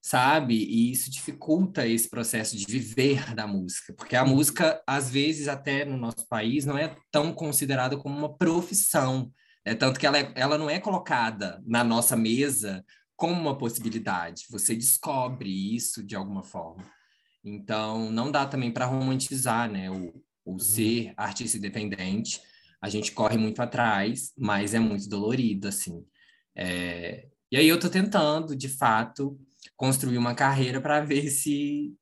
sabe? 0.00 0.54
E 0.54 0.90
isso 0.92 1.10
dificulta 1.10 1.86
esse 1.86 2.08
processo 2.08 2.56
de 2.56 2.64
viver 2.66 3.34
da 3.34 3.46
música, 3.46 3.92
porque 3.94 4.16
a 4.16 4.24
música, 4.24 4.82
às 4.86 5.10
vezes, 5.10 5.48
até 5.48 5.84
no 5.84 5.96
nosso 5.96 6.26
país, 6.28 6.64
não 6.64 6.78
é 6.78 6.96
tão 7.10 7.32
considerada 7.32 7.96
como 7.96 8.16
uma 8.16 8.36
profissão, 8.36 9.32
é 9.64 9.74
tanto 9.74 10.00
que 10.00 10.06
ela, 10.06 10.18
é, 10.18 10.32
ela 10.34 10.56
não 10.56 10.70
é 10.70 10.78
colocada 10.78 11.62
na 11.66 11.84
nossa 11.84 12.16
mesa 12.16 12.84
como 13.16 13.34
uma 13.38 13.58
possibilidade. 13.58 14.44
Você 14.50 14.74
descobre 14.74 15.50
isso 15.50 16.02
de 16.02 16.14
alguma 16.14 16.42
forma. 16.42 16.84
Então, 17.44 18.10
não 18.10 18.30
dá 18.30 18.46
também 18.46 18.70
para 18.70 18.86
romantizar, 18.86 19.70
né, 19.70 19.90
o, 19.90 20.22
o 20.44 20.52
uhum. 20.52 20.58
ser 20.58 21.12
artista 21.16 21.58
independente. 21.58 22.40
A 22.80 22.88
gente 22.88 23.12
corre 23.12 23.36
muito 23.36 23.60
atrás, 23.60 24.32
mas 24.38 24.72
é 24.72 24.78
muito 24.78 25.08
dolorido, 25.08 25.68
assim. 25.68 26.04
É... 26.56 27.26
E 27.50 27.56
aí 27.56 27.66
eu 27.66 27.76
estou 27.76 27.90
tentando, 27.90 28.54
de 28.54 28.68
fato, 28.68 29.38
construir 29.76 30.18
uma 30.18 30.34
carreira 30.34 30.80
para 30.80 31.00
ver 31.00 31.28
se 31.28 31.94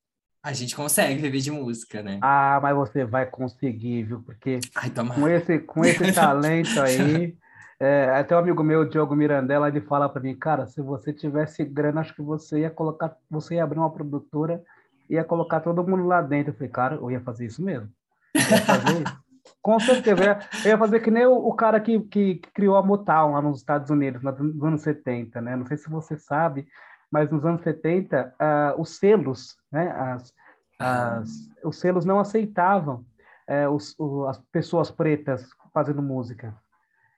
a 0.43 0.53
gente 0.53 0.77
consegue 0.77 1.21
viver 1.21 1.41
de 1.41 1.51
música, 1.51 2.03
né? 2.03 2.19
Ah, 2.23 2.61
mas 2.63 2.77
você 2.77 3.05
vai 3.05 3.27
conseguir, 3.27 4.05
viu? 4.05 4.23
Porque 4.23 4.61
Ai, 4.77 4.91
com 4.91 5.29
esse, 5.29 5.59
com 5.59 5.85
esse 5.85 6.13
talento 6.15 6.81
aí. 6.81 7.37
É, 7.79 8.11
até 8.11 8.35
um 8.35 8.39
amigo 8.39 8.63
meu, 8.63 8.89
Diogo 8.89 9.15
Mirandela, 9.15 9.69
ele 9.69 9.81
fala 9.81 10.09
para 10.09 10.23
mim, 10.23 10.35
cara, 10.35 10.67
se 10.67 10.81
você 10.81 11.13
tivesse 11.13 11.65
grana, 11.65 12.01
acho 12.01 12.15
que 12.15 12.23
você 12.23 12.61
ia 12.61 12.71
colocar, 12.71 13.17
você 13.29 13.57
ia 13.57 13.65
abrir 13.65 13.79
uma 13.79 13.93
produtora, 13.93 14.63
ia 15.11 15.25
colocar 15.25 15.61
todo 15.61 15.87
mundo 15.87 16.07
lá 16.07 16.23
dentro. 16.23 16.53
Eu 16.53 16.57
falei, 16.57 16.71
cara, 16.71 16.95
eu 16.95 17.11
ia 17.11 17.21
fazer 17.21 17.47
isso 17.47 17.63
mesmo. 17.63 17.89
ia 18.35 18.43
fazer 18.63 19.03
isso. 19.03 19.27
Com 19.63 19.79
certeza, 19.81 20.23
eu 20.23 20.27
ia, 20.27 20.39
eu 20.65 20.71
ia 20.71 20.79
fazer 20.79 21.01
que 21.01 21.11
nem 21.11 21.27
o, 21.27 21.35
o 21.35 21.53
cara 21.55 21.81
que, 21.81 22.01
que, 22.01 22.37
criou 22.55 22.77
a 22.77 22.83
Motown 22.83 23.33
lá 23.33 23.43
nos 23.43 23.59
Estados 23.59 23.91
Unidos, 23.91 24.23
nos 24.23 24.63
anos 24.63 24.83
70, 24.83 25.41
né? 25.41 25.57
Não 25.57 25.67
sei 25.67 25.77
se 25.77 25.91
você 25.91 26.17
sabe, 26.17 26.67
mas 27.11 27.31
nos 27.31 27.45
anos 27.45 27.63
70, 27.63 28.27
uh, 28.27 28.35
ah, 28.39 28.75
os 28.79 28.99
selos, 28.99 29.57
né, 29.71 29.91
as, 29.91 30.35
as, 30.79 31.31
os 31.65 31.79
selos 31.79 32.05
não 32.05 32.19
aceitavam 32.19 33.05
uh, 33.49 33.71
os, 33.71 33.95
o, 33.99 34.27
as 34.27 34.39
pessoas 34.53 34.91
pretas 34.91 35.49
fazendo 35.73 36.03
música. 36.03 36.55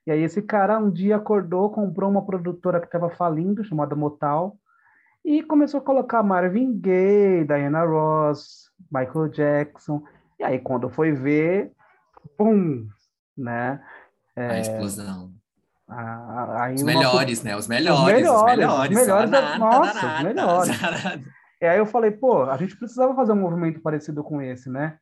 E 0.06 0.10
aí 0.10 0.22
esse 0.22 0.40
cara 0.40 0.78
um 0.78 0.90
dia 0.90 1.16
acordou, 1.16 1.70
comprou 1.70 2.10
uma 2.10 2.24
produtora 2.24 2.80
que 2.80 2.86
estava 2.86 3.10
falindo, 3.10 3.64
chamada 3.64 3.94
Motal, 3.94 4.56
e 5.24 5.42
começou 5.42 5.80
a 5.80 5.84
colocar 5.84 6.22
Marvin 6.22 6.78
Gaye, 6.80 7.44
Diana 7.44 7.84
Ross, 7.84 8.70
Michael 8.90 9.28
Jackson. 9.28 10.02
E 10.38 10.44
aí 10.44 10.58
quando 10.58 10.88
foi 10.88 11.12
ver, 11.12 11.72
pum, 12.36 12.88
né? 13.36 13.82
É, 14.34 14.50
a 14.50 14.60
explosão. 14.60 15.37
Aí 15.88 16.74
os 16.74 16.82
melhores, 16.82 17.42
né? 17.42 17.56
Os 17.56 17.66
melhores, 17.66 18.28
os 18.28 18.44
melhores. 18.44 18.44
Os 18.44 18.44
melhores, 18.44 18.98
os 18.98 19.02
melhores 19.02 19.30
da... 19.30 19.58
Nossa, 19.58 20.16
os 20.16 20.22
melhores. 20.22 20.70
E 21.60 21.66
aí 21.66 21.78
eu 21.78 21.86
falei, 21.86 22.10
pô, 22.10 22.44
a 22.44 22.56
gente 22.56 22.76
precisava 22.76 23.14
fazer 23.16 23.32
um 23.32 23.40
movimento 23.40 23.80
parecido 23.80 24.22
com 24.22 24.40
esse, 24.40 24.70
né? 24.70 24.98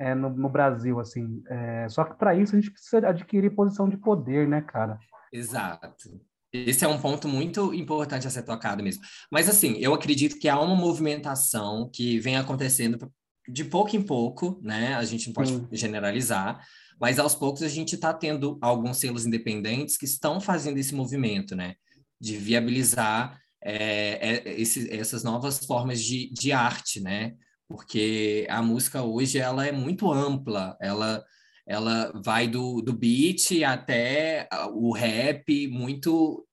É, 0.00 0.14
no, 0.14 0.30
no, 0.30 0.48
Brasil, 0.48 0.98
assim. 0.98 1.42
É, 1.48 1.86
só 1.88 2.02
que 2.02 2.16
para 2.16 2.34
isso 2.34 2.56
a 2.56 2.60
gente 2.60 2.72
precisa 2.72 3.08
adquirir 3.08 3.54
posição 3.54 3.88
de 3.88 3.96
poder, 3.96 4.48
né, 4.48 4.60
cara? 4.62 4.98
Exato. 5.32 6.20
Esse 6.52 6.84
é 6.84 6.88
um 6.88 7.00
ponto 7.00 7.28
muito 7.28 7.72
importante 7.72 8.26
a 8.26 8.30
ser 8.30 8.42
tocado 8.42 8.82
mesmo. 8.82 9.02
Mas, 9.30 9.48
assim, 9.48 9.76
eu 9.78 9.94
acredito 9.94 10.38
que 10.38 10.48
há 10.48 10.60
uma 10.60 10.74
movimentação 10.74 11.88
que 11.90 12.18
vem 12.18 12.36
acontecendo 12.36 12.98
de 13.48 13.64
pouco 13.64 13.96
em 13.96 14.02
pouco, 14.02 14.60
né? 14.62 14.94
A 14.94 15.04
gente 15.04 15.26
não 15.26 15.34
pode 15.34 15.50
Sim. 15.50 15.68
generalizar, 15.72 16.64
mas 17.00 17.18
aos 17.18 17.34
poucos 17.34 17.62
a 17.62 17.68
gente 17.68 17.94
está 17.94 18.12
tendo 18.14 18.58
alguns 18.60 18.98
selos 18.98 19.26
independentes 19.26 19.96
que 19.96 20.04
estão 20.04 20.40
fazendo 20.40 20.78
esse 20.78 20.94
movimento, 20.94 21.56
né? 21.56 21.74
De 22.20 22.36
viabilizar 22.36 23.40
é, 23.60 24.28
é, 24.48 24.60
esse, 24.60 24.92
essas 24.92 25.24
novas 25.24 25.58
formas 25.64 26.02
de, 26.02 26.30
de 26.32 26.52
arte, 26.52 27.00
né? 27.00 27.34
Porque 27.68 28.46
a 28.50 28.62
música 28.62 29.02
hoje 29.02 29.38
ela 29.38 29.66
é 29.66 29.72
muito 29.72 30.10
ampla, 30.12 30.76
ela, 30.80 31.24
ela 31.66 32.12
vai 32.22 32.46
do, 32.46 32.82
do 32.82 32.92
beat 32.92 33.62
até 33.64 34.48
o 34.72 34.92
rap 34.92 35.66
muito 35.68 36.46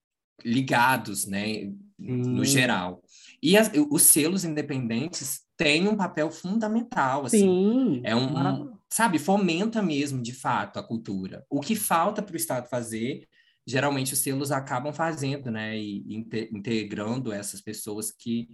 ligados, 0.44 1.28
né? 1.28 1.72
No 1.98 2.46
geral. 2.46 3.04
E 3.44 3.58
as, 3.58 3.70
os 3.90 4.04
selos 4.04 4.46
independentes 4.46 5.42
têm 5.60 5.90
um 5.90 5.98
papel 5.98 6.32
fundamental, 6.32 7.26
assim. 7.26 7.40
Sim. 7.40 8.02
É 8.06 8.16
um, 8.16 8.78
sabe, 8.90 9.20
fomenta 9.20 9.82
mesmo, 9.82 10.22
de 10.22 10.34
fato, 10.34 10.80
a 10.80 10.84
cultura. 10.84 11.46
O 11.50 11.60
que 11.60 11.76
falta 11.76 12.22
para 12.24 12.34
o 12.34 12.38
Estado 12.38 12.70
fazer, 12.70 13.28
geralmente 13.68 14.14
os 14.14 14.20
selos 14.20 14.54
acabam 14.54 14.94
fazendo, 14.94 15.52
né, 15.52 15.78
e 15.78 16.26
integrando 16.54 17.34
essas 17.34 17.60
pessoas 17.60 18.10
que 18.10 18.48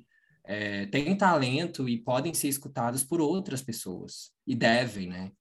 é, 0.44 0.88
têm 0.88 1.16
talento 1.16 1.88
e 1.88 1.96
podem 1.96 2.34
ser 2.34 2.48
escutadas 2.48 3.04
por 3.04 3.22
outras 3.22 3.62
pessoas, 3.62 4.32
e 4.46 4.56
devem, 4.56 5.08
né. 5.08 5.32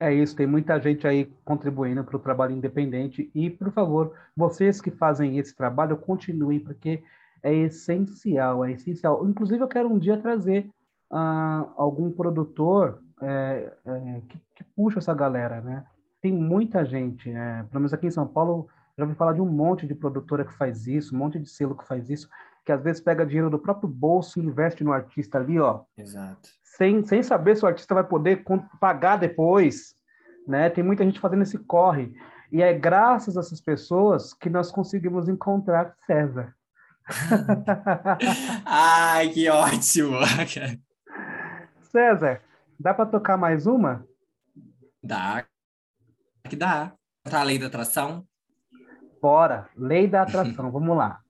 É 0.00 0.12
isso, 0.12 0.34
tem 0.34 0.48
muita 0.48 0.80
gente 0.80 1.06
aí 1.06 1.32
contribuindo 1.44 2.02
para 2.04 2.16
o 2.16 2.20
trabalho 2.20 2.56
independente 2.56 3.30
e, 3.32 3.48
por 3.48 3.72
favor, 3.72 4.12
vocês 4.36 4.80
que 4.80 4.90
fazem 4.90 5.38
esse 5.38 5.54
trabalho, 5.54 5.96
continuem, 5.96 6.58
porque 6.58 7.02
é 7.46 7.54
essencial, 7.54 8.64
é 8.64 8.72
essencial. 8.72 9.24
Inclusive, 9.24 9.62
eu 9.62 9.68
quero 9.68 9.88
um 9.88 9.98
dia 9.98 10.18
trazer 10.18 10.68
uh, 11.12 11.70
algum 11.76 12.10
produtor 12.10 13.00
é, 13.22 13.72
é, 13.86 14.20
que, 14.28 14.40
que, 14.56 14.64
puxa 14.74 14.98
essa 14.98 15.14
galera, 15.14 15.60
né? 15.60 15.84
Tem 16.20 16.32
muita 16.32 16.84
gente, 16.84 17.30
né? 17.30 17.64
pelo 17.70 17.80
menos 17.80 17.94
aqui 17.94 18.08
em 18.08 18.10
São 18.10 18.26
Paulo, 18.26 18.66
já 18.98 19.04
ouvi 19.04 19.14
falar 19.14 19.34
de 19.34 19.40
um 19.40 19.46
monte 19.46 19.86
de 19.86 19.94
produtora 19.94 20.44
que 20.44 20.54
faz 20.54 20.88
isso, 20.88 21.14
um 21.14 21.18
monte 21.18 21.38
de 21.38 21.48
selo 21.48 21.76
que 21.76 21.86
faz 21.86 22.10
isso, 22.10 22.28
que 22.64 22.72
às 22.72 22.82
vezes 22.82 23.00
pega 23.00 23.24
dinheiro 23.24 23.48
do 23.48 23.60
próprio 23.60 23.88
bolso 23.88 24.40
e 24.40 24.44
investe 24.44 24.82
no 24.82 24.92
artista 24.92 25.38
ali, 25.38 25.60
ó. 25.60 25.82
Exato. 25.96 26.48
Sem, 26.64 27.04
sem 27.04 27.22
saber 27.22 27.56
se 27.56 27.64
o 27.64 27.68
artista 27.68 27.94
vai 27.94 28.02
poder 28.02 28.44
pagar 28.80 29.18
depois, 29.18 29.94
né? 30.48 30.68
Tem 30.68 30.82
muita 30.82 31.04
gente 31.04 31.20
fazendo 31.20 31.42
esse 31.42 31.58
corre. 31.58 32.12
E 32.50 32.60
é 32.60 32.72
graças 32.76 33.36
a 33.36 33.40
essas 33.40 33.60
pessoas 33.60 34.34
que 34.34 34.50
nós 34.50 34.72
conseguimos 34.72 35.28
encontrar 35.28 35.94
César. 36.06 36.55
Ai, 38.64 39.28
que 39.28 39.48
ótimo! 39.48 40.18
César, 41.92 42.42
Dá 42.78 42.92
para 42.92 43.06
tocar 43.06 43.38
mais 43.38 43.66
uma? 43.66 44.06
Dá. 45.02 45.46
Que 46.48 46.56
dá. 46.56 46.92
Tá 47.24 47.40
a 47.40 47.42
lei 47.42 47.58
da 47.58 47.66
atração? 47.66 48.26
Bora. 49.20 49.68
Lei 49.76 50.06
da 50.06 50.22
atração. 50.22 50.70
Vamos 50.70 50.96
lá. 50.96 51.20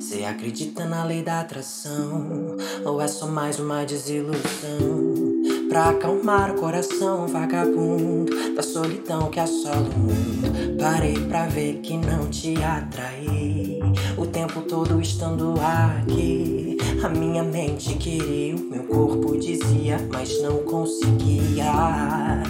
Você 0.00 0.24
acredita 0.24 0.84
na 0.86 1.04
lei 1.04 1.22
da 1.22 1.40
atração? 1.40 2.56
Ou 2.84 3.00
é 3.00 3.06
só 3.06 3.26
mais 3.26 3.60
uma 3.60 3.84
desilusão? 3.84 5.16
pra 5.68 5.90
acalmar 5.90 6.52
o 6.52 6.54
coração 6.54 7.26
vagabundo 7.26 8.54
da 8.54 8.62
solidão 8.62 9.28
que 9.30 9.38
assola 9.38 9.76
o 9.76 9.98
mundo. 9.98 10.76
Parei 10.80 11.18
pra 11.26 11.46
ver 11.46 11.80
que 11.80 11.96
não 11.98 12.30
te 12.30 12.54
atraí 12.62 13.80
o 14.16 14.26
tempo 14.26 14.62
todo 14.62 15.00
estando 15.00 15.54
aqui. 15.60 16.75
A 17.02 17.08
minha 17.08 17.42
mente 17.42 17.94
queria, 17.94 18.56
meu 18.56 18.84
corpo 18.84 19.38
dizia, 19.38 19.98
mas 20.10 20.40
não 20.42 20.58
conseguia. 20.58 22.42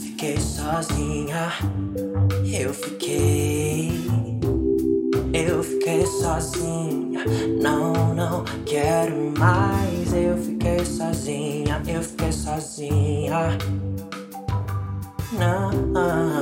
Fiquei 0.00 0.38
sozinha, 0.38 1.52
eu 2.44 2.72
fiquei. 2.72 3.92
Eu 5.32 5.62
fiquei 5.62 6.04
sozinha, 6.06 7.24
não, 7.62 8.14
não 8.14 8.44
quero 8.66 9.32
mais. 9.38 10.12
Eu 10.12 10.36
fiquei 10.38 10.84
sozinha, 10.84 11.80
eu 11.86 12.02
fiquei 12.02 12.32
sozinha. 12.32 13.58
Não, 15.32 15.70
não, 15.70 16.40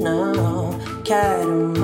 não 0.00 0.70
quero 1.04 1.50
mais. 1.50 1.79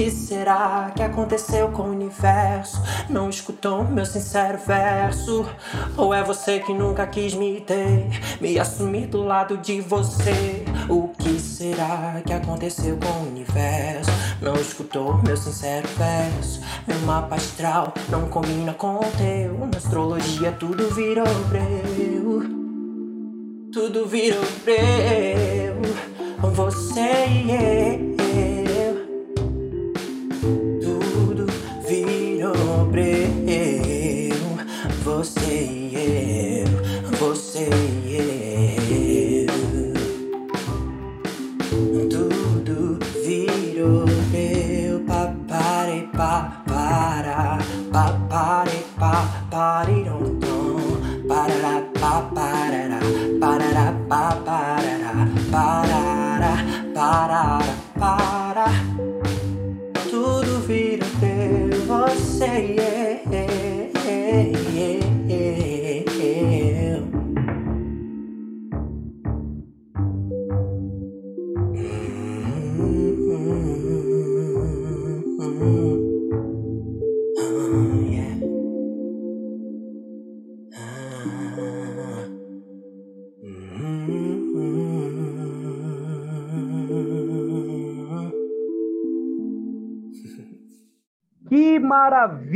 Que 0.00 0.10
será 0.10 0.90
que 0.96 1.02
aconteceu 1.02 1.68
com 1.68 1.82
o 1.82 1.90
universo? 1.90 2.80
Não 3.06 3.28
escutou 3.28 3.84
meu 3.84 4.06
sincero 4.06 4.58
verso? 4.66 5.44
Ou 5.94 6.14
é 6.14 6.24
você 6.24 6.58
que 6.58 6.72
nunca 6.72 7.06
quis 7.06 7.34
me 7.34 7.60
ter? 7.60 8.08
Me 8.40 8.58
assumir 8.58 9.08
do 9.08 9.22
lado 9.22 9.58
de 9.58 9.82
você? 9.82 10.64
O 10.88 11.08
que 11.08 11.38
será 11.38 12.22
que 12.24 12.32
aconteceu 12.32 12.96
com 12.96 13.12
o 13.12 13.28
universo? 13.28 14.10
Não 14.40 14.54
escutou 14.54 15.22
meu 15.22 15.36
sincero 15.36 15.86
verso? 15.88 16.62
Meu 16.86 16.98
mapa 17.00 17.34
astral 17.34 17.92
não 18.08 18.26
combina 18.26 18.72
com 18.72 18.94
o 18.94 19.12
teu. 19.18 19.66
Na 19.66 19.76
astrologia 19.76 20.50
tudo 20.52 20.88
virou 20.94 21.28
breu. 21.50 22.40
Tudo 23.70 24.06
virou 24.06 24.46
breu. 24.64 25.76
Você 26.54 27.26
e 27.28 27.50
eu. 27.50 28.69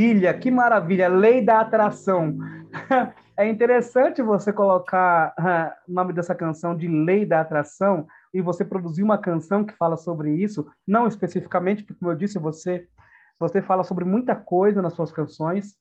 Maravilha, 0.05 0.33
que 0.33 0.51
maravilha, 0.51 1.07
lei 1.07 1.41
da 1.41 1.61
atração. 1.61 2.37
É 3.37 3.45
interessante 3.49 4.21
você 4.21 4.53
colocar 4.53 5.33
ah, 5.37 5.75
o 5.89 5.91
nome 5.91 6.13
dessa 6.13 6.33
canção 6.33 6.73
de 6.73 6.87
Lei 6.87 7.25
da 7.25 7.41
Atração 7.41 8.07
e 8.33 8.39
você 8.41 8.63
produzir 8.63 9.03
uma 9.03 9.17
canção 9.17 9.65
que 9.65 9.75
fala 9.75 9.97
sobre 9.97 10.33
isso, 10.33 10.65
não 10.87 11.05
especificamente, 11.05 11.83
porque 11.83 11.99
como 11.99 12.11
eu 12.11 12.15
disse, 12.15 12.39
você 12.39 12.87
você 13.37 13.61
fala 13.61 13.83
sobre 13.83 14.05
muita 14.05 14.37
coisa 14.37 14.81
nas 14.81 14.93
suas 14.93 15.11
canções. 15.11 15.75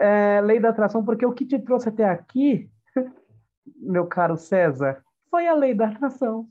É, 0.00 0.40
lei 0.40 0.58
da 0.58 0.70
atração, 0.70 1.04
porque 1.04 1.26
o 1.26 1.34
que 1.34 1.44
te 1.44 1.58
trouxe 1.58 1.90
até 1.90 2.08
aqui, 2.08 2.70
meu 3.78 4.06
caro 4.06 4.38
César, 4.38 5.04
foi 5.30 5.46
a 5.46 5.52
lei 5.52 5.74
da 5.74 5.88
atração. 5.88 6.48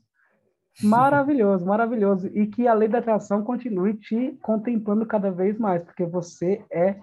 Maravilhoso, 0.84 1.66
maravilhoso. 1.66 2.28
E 2.34 2.48
que 2.48 2.68
a 2.68 2.74
lei 2.74 2.88
da 2.88 3.00
atração 3.00 3.44
continue 3.44 3.94
te 3.94 4.38
contemplando 4.42 5.06
cada 5.06 5.32
vez 5.32 5.58
mais, 5.58 5.84
porque 5.84 6.06
você 6.06 6.64
é 6.72 6.98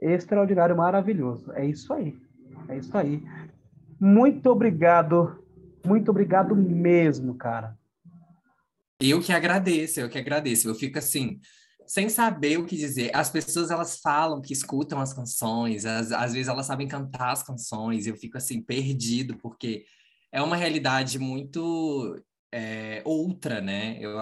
extraordinário, 0.00 0.76
maravilhoso. 0.76 1.50
É 1.52 1.64
isso 1.64 1.92
aí. 1.92 2.16
É 2.68 2.76
isso 2.76 2.96
aí. 2.96 3.22
Muito 3.98 4.50
obrigado. 4.50 5.42
Muito 5.86 6.10
obrigado 6.10 6.54
mesmo, 6.54 7.34
cara. 7.34 7.76
Eu 9.00 9.20
que 9.20 9.32
agradeço, 9.32 10.00
eu 10.00 10.08
que 10.08 10.18
agradeço. 10.18 10.68
Eu 10.68 10.74
fico 10.74 10.98
assim, 10.98 11.40
sem 11.86 12.08
saber 12.08 12.58
o 12.58 12.66
que 12.66 12.76
dizer. 12.76 13.10
As 13.14 13.30
pessoas, 13.30 13.70
elas 13.70 13.98
falam 13.98 14.40
que 14.40 14.52
escutam 14.52 15.00
as 15.00 15.12
canções, 15.12 15.84
às, 15.84 16.12
às 16.12 16.32
vezes 16.32 16.48
elas 16.48 16.66
sabem 16.66 16.88
cantar 16.88 17.32
as 17.32 17.42
canções, 17.42 18.06
eu 18.06 18.16
fico 18.16 18.36
assim, 18.36 18.62
perdido, 18.62 19.36
porque 19.38 19.84
é 20.32 20.40
uma 20.42 20.56
realidade 20.56 21.18
muito 21.18 22.18
é, 22.56 23.02
outra, 23.04 23.60
né? 23.60 23.98
Eu, 24.00 24.16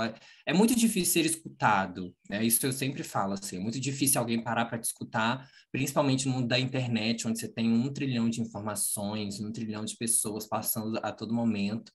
é 0.46 0.54
muito 0.54 0.74
difícil 0.74 1.12
ser 1.12 1.26
escutado, 1.26 2.14
né? 2.30 2.42
Isso 2.42 2.64
eu 2.64 2.72
sempre 2.72 3.02
falo, 3.02 3.34
assim, 3.34 3.56
é 3.56 3.60
muito 3.60 3.78
difícil 3.78 4.18
alguém 4.18 4.42
parar 4.42 4.64
para 4.64 4.78
te 4.78 4.84
escutar, 4.84 5.46
principalmente 5.70 6.26
no 6.26 6.32
mundo 6.34 6.48
da 6.48 6.58
internet, 6.58 7.28
onde 7.28 7.38
você 7.38 7.46
tem 7.46 7.70
um 7.70 7.92
trilhão 7.92 8.30
de 8.30 8.40
informações, 8.40 9.38
um 9.38 9.52
trilhão 9.52 9.84
de 9.84 9.96
pessoas 9.98 10.46
passando 10.46 10.98
a 11.02 11.12
todo 11.12 11.34
momento 11.34 11.92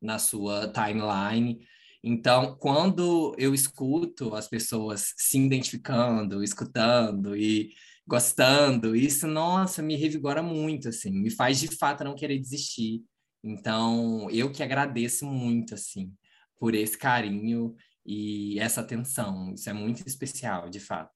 na 0.00 0.18
sua 0.18 0.72
timeline. 0.72 1.60
Então, 2.02 2.56
quando 2.58 3.34
eu 3.38 3.54
escuto 3.54 4.34
as 4.34 4.48
pessoas 4.48 5.12
se 5.18 5.38
identificando, 5.38 6.42
escutando 6.42 7.36
e 7.36 7.72
gostando, 8.06 8.96
isso, 8.96 9.26
nossa, 9.26 9.82
me 9.82 9.96
revigora 9.96 10.42
muito, 10.42 10.88
assim, 10.88 11.10
me 11.10 11.30
faz 11.30 11.60
de 11.60 11.68
fato 11.68 12.04
não 12.04 12.14
querer 12.14 12.38
desistir. 12.38 13.02
Então, 13.46 14.26
eu 14.30 14.50
que 14.50 14.62
agradeço 14.62 15.26
muito, 15.26 15.74
assim, 15.74 16.10
por 16.58 16.74
esse 16.74 16.96
carinho 16.96 17.76
e 18.06 18.58
essa 18.58 18.80
atenção. 18.80 19.52
Isso 19.52 19.68
é 19.68 19.72
muito 19.74 20.06
especial, 20.06 20.70
de 20.70 20.80
fato. 20.80 21.12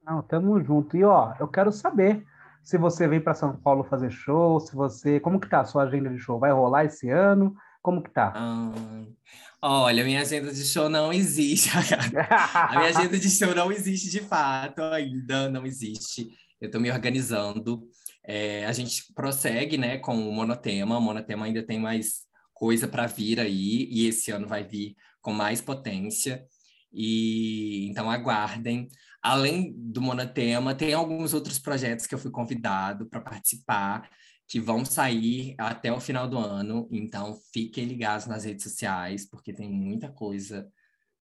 Não, 0.00 0.22
tamo 0.22 0.62
junto. 0.62 0.96
E 0.96 1.02
ó, 1.02 1.34
eu 1.40 1.48
quero 1.48 1.72
saber 1.72 2.24
se 2.62 2.78
você 2.78 3.08
vem 3.08 3.20
para 3.20 3.34
São 3.34 3.56
Paulo 3.56 3.82
fazer 3.82 4.10
show, 4.10 4.60
se 4.60 4.76
você, 4.76 5.18
como 5.18 5.40
que 5.40 5.48
tá 5.48 5.60
a 5.60 5.64
sua 5.64 5.82
agenda 5.82 6.08
de 6.08 6.18
show? 6.18 6.38
Vai 6.38 6.52
rolar 6.52 6.84
esse 6.84 7.10
ano? 7.10 7.52
Como 7.82 8.00
que 8.00 8.10
tá? 8.10 8.32
Ah, 8.36 9.12
olha, 9.60 10.04
minha 10.04 10.20
agenda 10.20 10.52
de 10.52 10.64
show 10.64 10.88
não 10.88 11.12
existe. 11.12 11.68
a 12.54 12.78
minha 12.78 12.90
agenda 12.90 13.18
de 13.18 13.28
show 13.28 13.52
não 13.52 13.72
existe 13.72 14.08
de 14.08 14.20
fato 14.20 14.82
ainda, 14.82 15.48
não 15.48 15.66
existe. 15.66 16.28
Eu 16.60 16.66
estou 16.66 16.80
me 16.80 16.92
organizando. 16.92 17.88
É, 18.26 18.66
a 18.66 18.72
gente 18.72 19.12
prossegue, 19.14 19.78
né, 19.78 19.98
com 19.98 20.16
o 20.16 20.32
monotema. 20.32 20.98
O 20.98 21.00
monotema 21.00 21.46
ainda 21.46 21.62
tem 21.62 21.78
mais 21.78 22.26
coisa 22.52 22.88
para 22.88 23.06
vir 23.06 23.38
aí 23.38 23.88
e 23.90 24.06
esse 24.06 24.30
ano 24.30 24.48
vai 24.48 24.64
vir 24.64 24.96
com 25.20 25.32
mais 25.32 25.60
potência. 25.60 26.44
E 26.92 27.88
então 27.88 28.10
aguardem. 28.10 28.88
Além 29.22 29.74
do 29.76 30.00
monotema, 30.00 30.74
tem 30.74 30.94
alguns 30.94 31.34
outros 31.34 31.58
projetos 31.58 32.06
que 32.06 32.14
eu 32.14 32.18
fui 32.18 32.30
convidado 32.30 33.06
para 33.06 33.20
participar 33.20 34.08
que 34.48 34.60
vão 34.60 34.84
sair 34.84 35.54
até 35.58 35.92
o 35.92 36.00
final 36.00 36.28
do 36.28 36.38
ano. 36.38 36.88
Então, 36.90 37.36
fiquem 37.52 37.84
ligados 37.84 38.26
nas 38.26 38.44
redes 38.44 38.62
sociais, 38.62 39.28
porque 39.28 39.52
tem 39.52 39.68
muita 39.68 40.08
coisa 40.08 40.68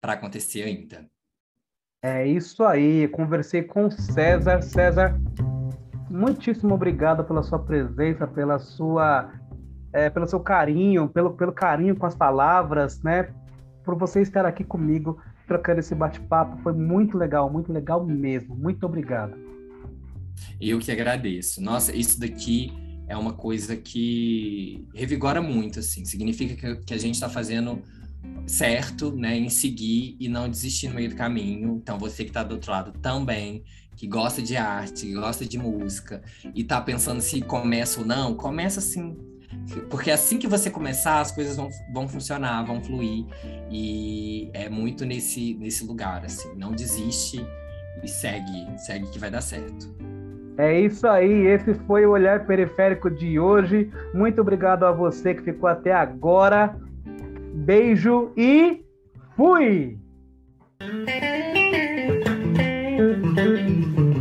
para 0.01 0.14
acontecer 0.14 0.64
ainda. 0.64 1.09
É 2.03 2.26
isso 2.26 2.64
aí. 2.64 3.07
Conversei 3.09 3.62
com 3.62 3.89
César. 3.91 4.61
César, 4.61 5.14
muitíssimo 6.13 6.75
obrigado 6.75 7.25
pela 7.25 7.43
sua 7.43 7.59
presença, 7.59 8.27
pela 8.27 8.59
sua, 8.59 9.33
é, 9.93 10.11
pelo 10.11 10.27
seu 10.27 10.41
carinho, 10.41 11.09
pelo, 11.09 11.33
pelo 11.33 11.53
carinho 11.53 11.97
com 11.97 12.05
as 12.05 12.15
palavras, 12.15 13.03
né? 13.03 13.31
Por 13.83 13.97
você 13.97 14.21
estar 14.21 14.45
aqui 14.45 14.63
comigo 14.63 15.19
trocando 15.47 15.81
esse 15.81 15.95
bate-papo. 15.95 16.59
Foi 16.63 16.73
muito 16.73 17.17
legal, 17.17 17.51
muito 17.51 17.73
legal 17.73 18.05
mesmo. 18.05 18.55
Muito 18.55 18.85
obrigado. 18.85 19.35
Eu 20.61 20.79
que 20.79 20.93
agradeço. 20.93 21.63
Nossa, 21.63 21.97
isso 21.97 22.21
daqui 22.21 22.73
é 23.09 23.17
uma 23.17 23.33
coisa 23.33 23.77
que 23.77 24.87
revigora 24.95 25.43
muito, 25.43 25.81
assim. 25.81 26.05
Significa 26.05 26.77
que, 26.77 26.95
a 26.95 26.99
gente 26.99 27.15
está 27.15 27.29
fazendo 27.29 27.83
certo, 28.47 29.11
né, 29.15 29.37
em 29.37 29.49
seguir 29.49 30.17
e 30.21 30.29
não 30.29 30.49
desistir 30.49 30.89
no 30.89 30.95
meio 30.95 31.09
do 31.09 31.17
caminho. 31.17 31.81
Então, 31.83 31.99
você 31.99 32.23
que 32.23 32.31
está 32.31 32.43
do 32.43 32.55
outro 32.55 32.71
lado 32.71 32.93
também, 33.01 33.65
que 34.03 34.09
gosta 34.09 34.42
de 34.42 34.57
arte, 34.57 35.07
que 35.07 35.14
gosta 35.14 35.46
de 35.46 35.57
música 35.57 36.20
e 36.53 36.62
está 36.62 36.80
pensando 36.80 37.20
se 37.20 37.40
começa 37.40 38.00
ou 38.00 38.05
não, 38.05 38.34
começa 38.34 38.80
assim. 38.80 39.16
Porque 39.88 40.11
assim 40.11 40.40
que 40.40 40.48
você 40.48 40.68
começar, 40.68 41.20
as 41.20 41.30
coisas 41.30 41.57
vão, 41.57 41.68
vão 41.94 42.09
funcionar, 42.09 42.64
vão 42.64 42.82
fluir. 42.82 43.24
E 43.70 44.50
é 44.55 44.68
muito 44.68 45.05
nesse, 45.05 45.55
nesse 45.55 45.86
lugar, 45.86 46.24
assim. 46.24 46.53
Não 46.57 46.72
desiste 46.72 47.46
e 48.03 48.09
segue, 48.09 48.76
segue 48.76 49.09
que 49.09 49.20
vai 49.20 49.30
dar 49.30 49.40
certo. 49.40 49.94
É 50.59 50.80
isso 50.80 51.07
aí, 51.07 51.46
esse 51.46 51.72
foi 51.86 52.05
o 52.05 52.11
Olhar 52.11 52.44
Periférico 52.44 53.09
de 53.09 53.38
hoje. 53.38 53.88
Muito 54.12 54.40
obrigado 54.40 54.82
a 54.82 54.90
você 54.90 55.32
que 55.32 55.42
ficou 55.42 55.68
até 55.68 55.92
agora. 55.92 56.76
Beijo 57.55 58.32
e 58.36 58.84
fui! 59.36 59.96
Thank 63.35 63.97
you. 63.99 64.12